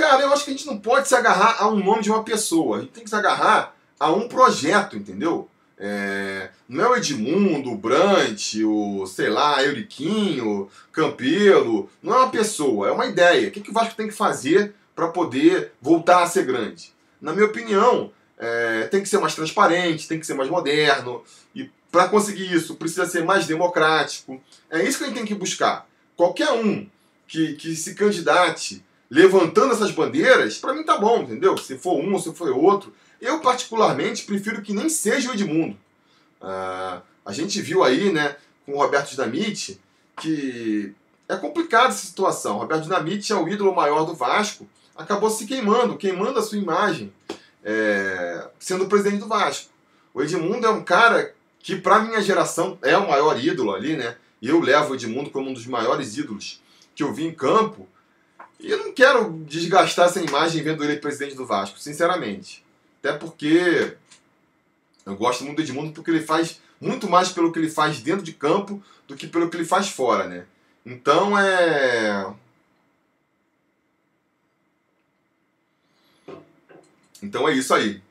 [0.00, 2.24] Cara, eu acho que a gente não pode se agarrar a um nome de uma
[2.24, 2.78] pessoa.
[2.78, 5.46] A gente tem que se agarrar a um projeto, entendeu?
[5.76, 11.90] É, não é o Edmundo, o Brant, o, sei lá, Euriquinho, Campelo.
[12.02, 13.48] Não é uma pessoa, é uma ideia.
[13.48, 16.94] O que, que o Vasco tem que fazer para poder voltar a ser grande?
[17.20, 21.22] Na minha opinião, é, tem que ser mais transparente, tem que ser mais moderno.
[21.54, 24.42] E para conseguir isso, precisa ser mais democrático.
[24.70, 25.86] É isso que a gente tem que buscar.
[26.16, 26.88] Qualquer um
[27.28, 31.56] que, que se candidate levantando essas bandeiras, para mim tá bom, entendeu?
[31.58, 32.94] Se for um ou se for outro.
[33.20, 35.76] Eu, particularmente, prefiro que nem seja o Edmundo.
[36.40, 39.80] Uh, a gente viu aí, né, com o Roberto Dinamite,
[40.20, 40.94] que
[41.28, 42.56] é complicada essa situação.
[42.56, 46.58] O Roberto Dinamite é o ídolo maior do Vasco, acabou se queimando, queimando a sua
[46.58, 47.12] imagem,
[47.64, 49.70] é, sendo presidente do Vasco.
[50.14, 54.16] O Edmundo é um cara que, para minha geração, é o maior ídolo ali, né?
[54.42, 56.60] Eu levo o Edmundo como um dos maiores ídolos
[56.94, 57.86] que eu vi em campo.
[58.60, 62.62] E eu não quero desgastar essa imagem vendo ele presidente do Vasco, sinceramente.
[62.98, 63.96] Até porque
[65.06, 68.22] eu gosto muito do Edmundo porque ele faz muito mais pelo que ele faz dentro
[68.22, 70.44] de campo do que pelo que ele faz fora, né?
[70.84, 72.32] Então é.
[77.22, 78.02] Então é isso aí.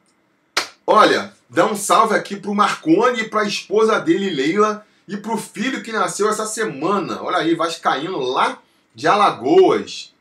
[0.86, 5.92] Olha, dá um salve aqui pro Marcone, pra esposa dele, Leila, e pro filho que
[5.92, 7.22] nasceu essa semana.
[7.22, 8.60] Olha aí, caindo lá
[8.96, 10.14] de Alagoas.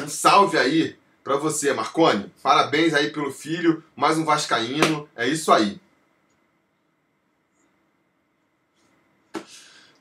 [0.00, 2.32] Um salve aí para você, Marcone.
[2.42, 5.08] Parabéns aí pelo filho, mais um vascaíno.
[5.14, 5.80] É isso aí.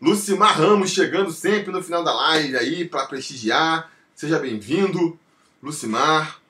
[0.02, 3.92] Lucimar Ramos chegando sempre no final da live aí para prestigiar.
[4.16, 5.18] Seja bem-vindo,
[5.62, 6.42] Lucimar.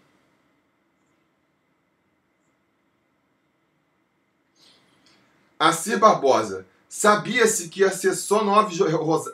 [5.60, 6.66] Acir Barbosa.
[6.90, 8.76] Sabia-se que ia ser só nove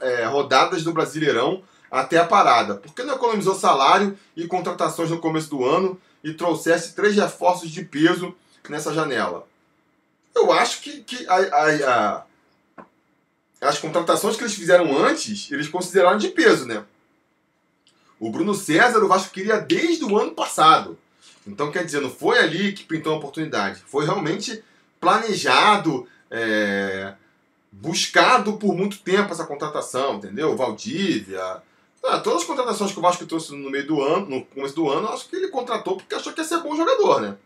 [0.02, 2.76] é, rodadas do Brasileirão até a parada?
[2.76, 7.70] Por que não economizou salário e contratações no começo do ano e trouxesse três reforços
[7.70, 8.36] de peso
[8.68, 9.48] nessa janela?
[10.36, 12.24] Eu acho que, que a, a,
[12.82, 16.84] a, as contratações que eles fizeram antes, eles consideraram de peso, né?
[18.20, 20.98] O Bruno César, o Vasco queria desde o ano passado.
[21.48, 23.82] Então, quer dizer, não foi ali que pintou a oportunidade.
[23.88, 24.64] Foi realmente
[25.00, 27.14] planejado, é,
[27.72, 30.56] buscado por muito tempo essa contratação, entendeu?
[30.56, 31.62] Valdívia,
[32.04, 34.90] ah, todas as contratações que o Vasco trouxe no meio do ano, no começo do
[34.90, 37.38] ano, acho que ele contratou porque achou que ia ser bom jogador, né?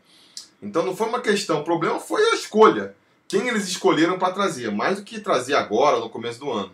[0.61, 2.95] Então não foi uma questão, o problema foi a escolha.
[3.27, 6.71] Quem eles escolheram para trazer, mais do que trazer agora, no começo do ano.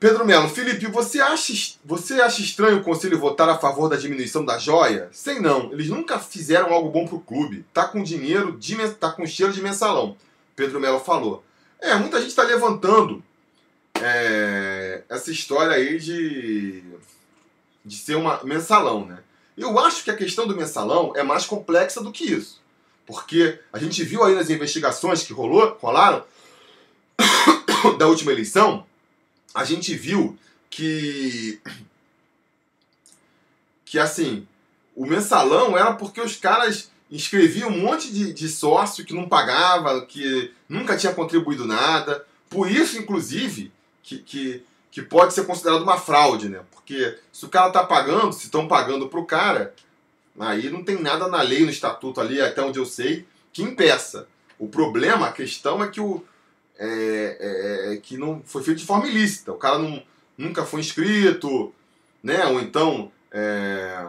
[0.00, 1.52] Pedro Melo, Felipe, você acha,
[1.84, 5.08] você acha estranho o conselho votar a favor da diminuição da joia?
[5.10, 7.66] Sei não, eles nunca fizeram algo bom pro clube.
[7.74, 8.56] Tá com dinheiro,
[9.00, 10.16] tá com cheiro de mensalão.
[10.58, 11.44] Pedro Melo falou.
[11.80, 13.22] É, muita gente está levantando
[14.02, 16.82] é, essa história aí de,
[17.84, 19.20] de ser uma mensalão, né?
[19.56, 22.60] Eu acho que a questão do mensalão é mais complexa do que isso.
[23.06, 26.24] Porque a gente viu aí nas investigações que rolou, rolaram
[27.96, 28.84] da última eleição,
[29.54, 30.36] a gente viu
[30.68, 31.60] que
[33.84, 34.46] que assim,
[34.96, 40.04] o mensalão era porque os caras inscreviam um monte de, de sócio que não pagava,
[40.04, 42.24] que nunca tinha contribuído nada.
[42.50, 46.60] Por isso, inclusive, que, que, que pode ser considerado uma fraude, né?
[46.70, 49.74] Porque se o cara tá pagando, se estão pagando pro cara,
[50.38, 54.28] aí não tem nada na lei, no estatuto ali, até onde eu sei, que impeça.
[54.58, 56.24] O problema, a questão é que o
[56.78, 59.52] é, é, é, que não foi feito de forma ilícita.
[59.52, 60.02] O cara não,
[60.36, 61.74] nunca foi inscrito,
[62.22, 62.46] né?
[62.46, 64.06] Ou então é,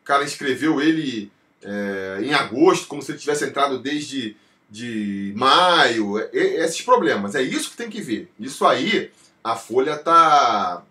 [0.00, 1.32] o cara inscreveu ele
[1.62, 4.36] é, em agosto, como se ele tivesse entrado desde
[4.68, 6.18] de maio.
[6.18, 7.34] É, esses problemas.
[7.34, 8.30] É isso que tem que ver.
[8.38, 9.10] Isso aí,
[9.42, 10.82] a Folha tá.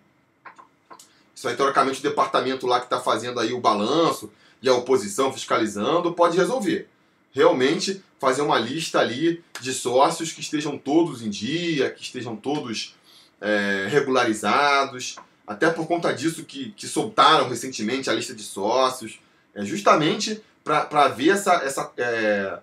[1.34, 5.32] Isso aí, teoricamente, o departamento lá que está fazendo aí o balanço e a oposição
[5.32, 6.90] fiscalizando pode resolver
[7.32, 12.96] realmente fazer uma lista ali de sócios que estejam todos em dia, que estejam todos
[13.40, 15.16] é, regularizados,
[15.48, 19.20] até por conta disso que, que soltaram recentemente a lista de sócios,
[19.56, 22.60] é justamente para ver essa, essa, é,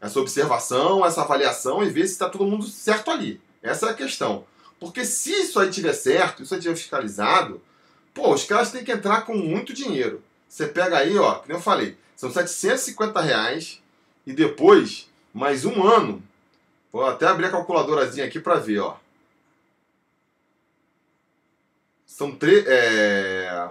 [0.00, 3.40] essa observação, essa avaliação e ver se está todo mundo certo ali.
[3.62, 4.44] Essa é a questão.
[4.78, 7.62] Porque se isso aí tiver certo, isso aí tiver fiscalizado,
[8.12, 10.22] pô, os caras têm que entrar com muito dinheiro.
[10.48, 13.82] Você pega aí, ó, como eu falei, são 750 reais
[14.26, 16.22] e depois mais um ano.
[16.92, 18.96] Vou até abrir a calculadorazinha aqui para ver, ó.
[22.06, 22.64] São três.
[22.66, 23.68] É...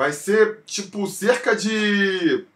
[0.00, 2.46] Vai ser tipo cerca de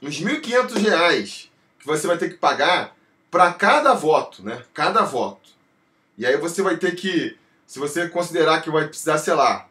[0.00, 2.96] uns 1.500 reais que você vai ter que pagar
[3.28, 4.62] para cada voto, né?
[4.72, 5.50] Cada voto.
[6.16, 7.36] E aí você vai ter que,
[7.66, 9.68] se você considerar que vai precisar, sei lá,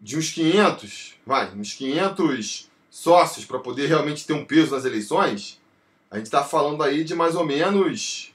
[0.00, 5.60] de uns 500, vai, uns 500 sócios para poder realmente ter um peso nas eleições,
[6.10, 8.34] a gente está falando aí de mais ou menos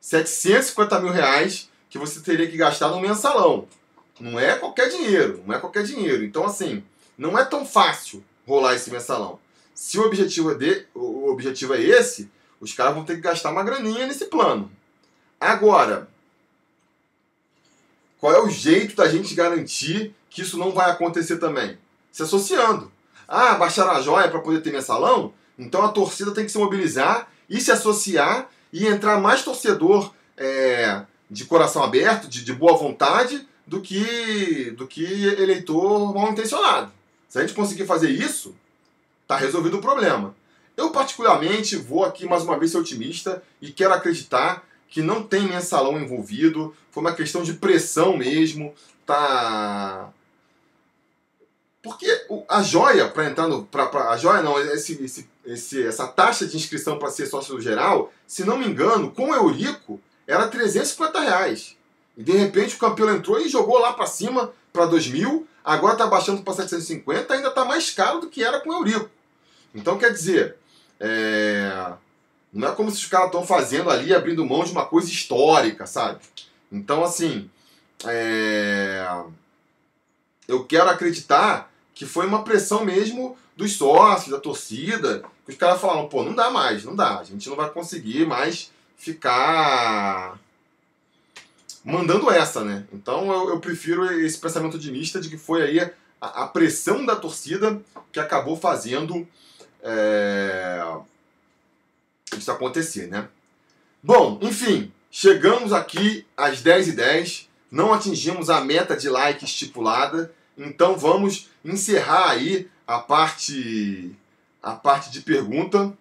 [0.00, 3.68] 750 mil reais que você teria que gastar no mensalão.
[4.18, 6.24] Não é qualquer dinheiro, não é qualquer dinheiro.
[6.24, 6.82] Então, assim,
[7.18, 9.38] não é tão fácil rolar esse mensalão.
[9.74, 13.50] Se o objetivo é, de, o objetivo é esse, os caras vão ter que gastar
[13.50, 14.70] uma graninha nesse plano.
[15.38, 16.08] Agora,
[18.18, 21.78] qual é o jeito da gente garantir que isso não vai acontecer também?
[22.10, 22.90] Se associando.
[23.28, 25.34] Ah, baixaram a joia para poder ter mensalão?
[25.58, 31.02] Então a torcida tem que se mobilizar e se associar e entrar mais torcedor é,
[31.30, 36.92] de coração aberto, de, de boa vontade, do que, do que eleitor mal intencionado.
[37.28, 38.54] Se a gente conseguir fazer isso,
[39.26, 40.34] Tá resolvido o problema.
[40.76, 45.48] Eu, particularmente, vou aqui mais uma vez ser otimista e quero acreditar que não tem
[45.48, 48.72] mensalão envolvido, foi uma questão de pressão mesmo,
[49.04, 50.10] tá.
[51.82, 52.06] Porque
[52.48, 53.64] a joia para entrar no.
[53.64, 57.60] Pra, pra, a joia não, esse, esse, esse, essa taxa de inscrição para ser sócio
[57.60, 61.76] geral, se não me engano, com o Eurico, era 350 reais.
[62.16, 65.94] E de repente o campeão entrou e jogou lá para cima para 2 mil, agora
[65.94, 69.10] está baixando para 750, ainda está mais caro do que era com o Eurico.
[69.74, 70.56] Então, quer dizer,
[70.98, 71.92] é...
[72.52, 75.86] não é como se os caras estão fazendo ali, abrindo mão de uma coisa histórica,
[75.86, 76.20] sabe?
[76.72, 77.50] Então, assim,
[78.06, 79.06] é...
[80.48, 85.80] eu quero acreditar que foi uma pressão mesmo dos sócios, da torcida, que os caras
[85.80, 90.38] falaram, pô, não dá mais, não dá, a gente não vai conseguir mais ficar
[91.86, 92.84] mandando essa, né?
[92.92, 95.80] Então eu, eu prefiro esse pensamento otimista de que foi aí
[96.20, 97.80] a, a pressão da torcida
[98.10, 99.26] que acabou fazendo
[99.82, 100.84] é,
[102.36, 103.28] isso acontecer, né?
[104.02, 111.48] Bom, enfim, chegamos aqui às 10h10, não atingimos a meta de like estipulada, então vamos
[111.64, 114.10] encerrar aí a parte,
[114.60, 115.96] a parte de pergunta.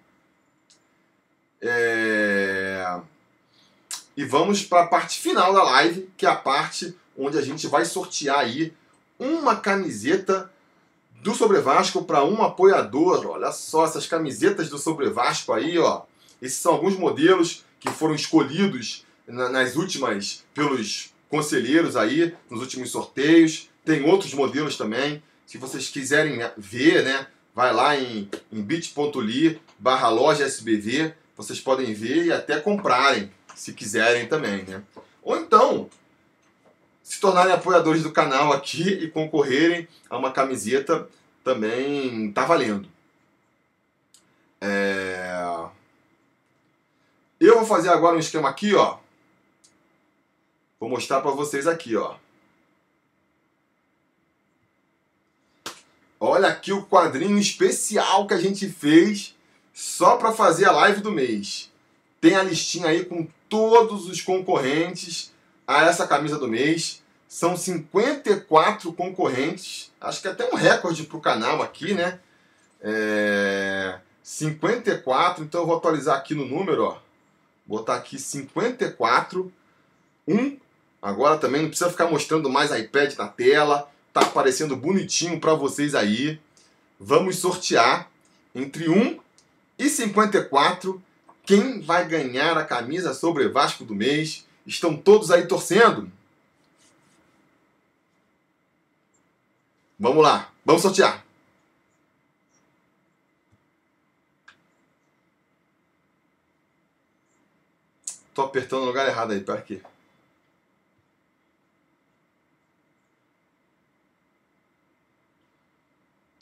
[1.61, 2.99] É,
[4.17, 7.67] e vamos para a parte final da live, que é a parte onde a gente
[7.67, 8.73] vai sortear aí
[9.19, 10.51] uma camiseta
[11.21, 13.25] do Sobre Vasco para um apoiador.
[13.27, 16.03] Olha só essas camisetas do Sobre Vasco aí, ó.
[16.41, 23.69] Esses são alguns modelos que foram escolhidos nas últimas pelos conselheiros aí, nos últimos sorteios.
[23.83, 25.21] Tem outros modelos também.
[25.45, 31.13] Se vocês quiserem ver, né, vai lá em, em bit.ly barra loja SBV.
[31.35, 34.83] Vocês podem ver e até comprarem, se quiserem também, né?
[35.23, 35.89] Ou então,
[37.01, 41.07] se tornarem apoiadores do canal aqui e concorrerem a uma camiseta
[41.43, 42.87] também tá valendo.
[44.61, 45.65] É...
[47.39, 48.97] Eu vou fazer agora um esquema aqui, ó.
[50.79, 52.15] Vou mostrar para vocês aqui, ó.
[56.19, 59.35] Olha aqui o quadrinho especial que a gente fez
[59.73, 61.71] só para fazer a live do mês.
[62.19, 65.33] Tem a listinha aí com todos os concorrentes
[65.67, 67.03] a essa camisa do mês.
[67.27, 69.91] São 54 concorrentes.
[69.99, 72.19] Acho que é até um recorde para o canal aqui, né?
[72.81, 73.99] É...
[74.23, 76.97] 54, então eu vou atualizar aqui no número, ó.
[77.65, 79.51] Botar aqui 54.
[80.27, 80.57] Um.
[81.01, 83.89] Agora também não precisa ficar mostrando mais iPad na tela.
[84.11, 86.39] Tá aparecendo bonitinho para vocês aí.
[86.99, 88.09] Vamos sortear
[88.53, 89.19] entre 1
[89.77, 91.01] e 54
[91.45, 94.45] quem vai ganhar a camisa sobre Vasco do mês.
[94.65, 96.11] Estão todos aí torcendo?
[99.99, 101.23] Vamos lá, vamos sortear.
[108.33, 109.81] Tô apertando no lugar errado aí, para aqui.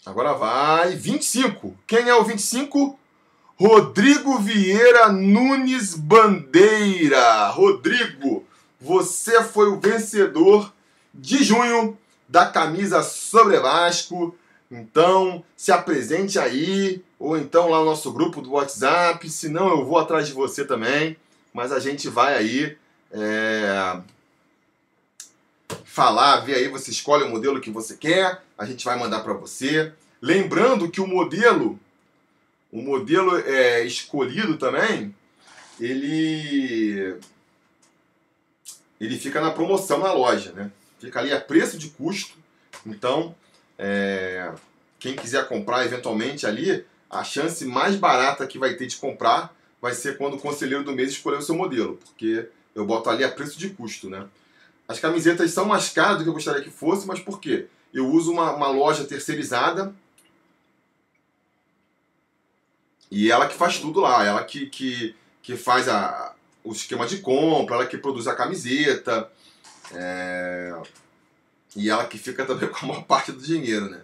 [0.06, 1.78] Agora vai 25.
[1.88, 3.00] Quem é o 25?
[3.66, 7.48] Rodrigo Vieira Nunes Bandeira.
[7.48, 8.46] Rodrigo,
[8.78, 10.74] você foi o vencedor
[11.14, 11.98] de junho
[12.28, 14.36] da camisa sobre Vasco.
[14.70, 19.30] Então, se apresente aí, ou então lá no nosso grupo do WhatsApp.
[19.30, 21.16] Se não, eu vou atrás de você também.
[21.54, 22.78] Mas a gente vai aí
[23.14, 23.98] é,
[25.86, 29.32] falar, ver aí, você escolhe o modelo que você quer, a gente vai mandar para
[29.32, 29.94] você.
[30.22, 31.80] Lembrando que o modelo,
[32.74, 35.16] o modelo é, escolhido também,
[35.80, 37.16] ele
[39.00, 40.72] ele fica na promoção na loja, né?
[41.00, 42.36] Fica ali a preço de custo.
[42.86, 43.36] Então,
[43.78, 44.52] é,
[44.98, 49.94] quem quiser comprar eventualmente ali, a chance mais barata que vai ter de comprar vai
[49.94, 53.30] ser quando o conselheiro do mês escolher o seu modelo, porque eu boto ali a
[53.30, 54.26] preço de custo, né?
[54.88, 57.68] As camisetas são mais caras do que eu gostaria que fosse, mas por quê?
[57.94, 59.94] Eu uso uma, uma loja terceirizada
[63.14, 66.34] e ela que faz tudo lá, ela que, que, que faz a,
[66.64, 69.32] o esquema de compra, ela que produz a camiseta,
[69.94, 70.74] é...
[71.76, 74.02] e ela que fica também com a maior parte do dinheiro, né?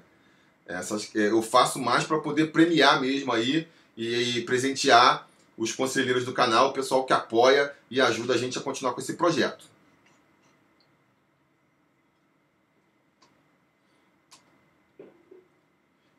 [0.68, 6.32] Essas, eu faço mais para poder premiar mesmo aí e, e presentear os conselheiros do
[6.32, 9.66] canal, o pessoal que apoia e ajuda a gente a continuar com esse projeto.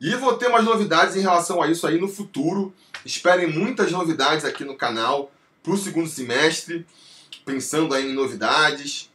[0.00, 2.72] E vou ter mais novidades em relação a isso aí no futuro.
[3.04, 5.30] Esperem muitas novidades aqui no canal
[5.62, 6.86] para o segundo semestre.
[7.44, 9.10] Pensando aí em novidades.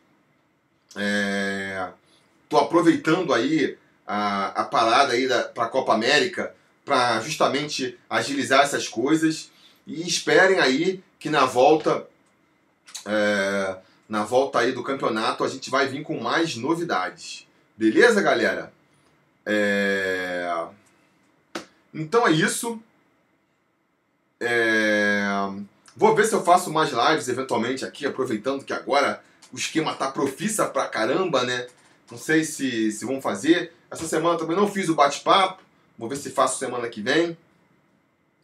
[0.90, 2.64] Estou é...
[2.64, 9.52] aproveitando aí a, a parada aí para a Copa América para justamente agilizar essas coisas.
[9.88, 12.06] E esperem aí que na volta
[13.08, 13.76] é...
[14.08, 17.48] na volta aí do campeonato a gente vai vir com mais novidades.
[17.76, 18.75] Beleza, galera?
[19.46, 20.68] É...
[21.94, 22.82] Então é isso.
[24.40, 25.24] É...
[25.96, 30.12] Vou ver se eu faço mais lives eventualmente aqui, aproveitando que agora o esquema tá
[30.12, 31.68] profissa pra caramba, né?
[32.12, 33.72] Não sei se, se vão fazer.
[33.90, 35.64] Essa semana também não fiz o bate-papo.
[35.98, 37.38] Vou ver se faço semana que vem.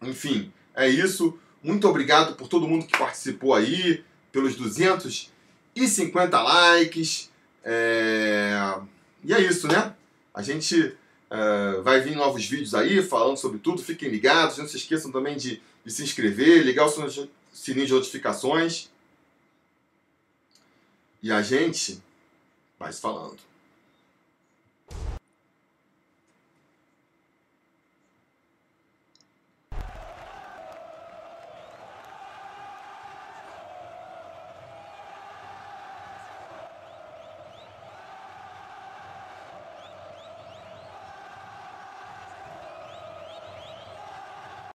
[0.01, 1.37] Enfim, é isso.
[1.61, 7.29] Muito obrigado por todo mundo que participou aí, pelos 250 likes.
[7.63, 8.79] É...
[9.23, 9.93] E é isso, né?
[10.33, 10.95] A gente
[11.31, 13.81] Uh, vai vir novos vídeos aí falando sobre tudo.
[13.81, 14.57] Fiquem ligados.
[14.57, 16.89] Não se esqueçam também de, de se inscrever, ligar o
[17.53, 18.89] sininho de notificações.
[21.23, 22.03] E a gente
[22.77, 23.37] vai se falando.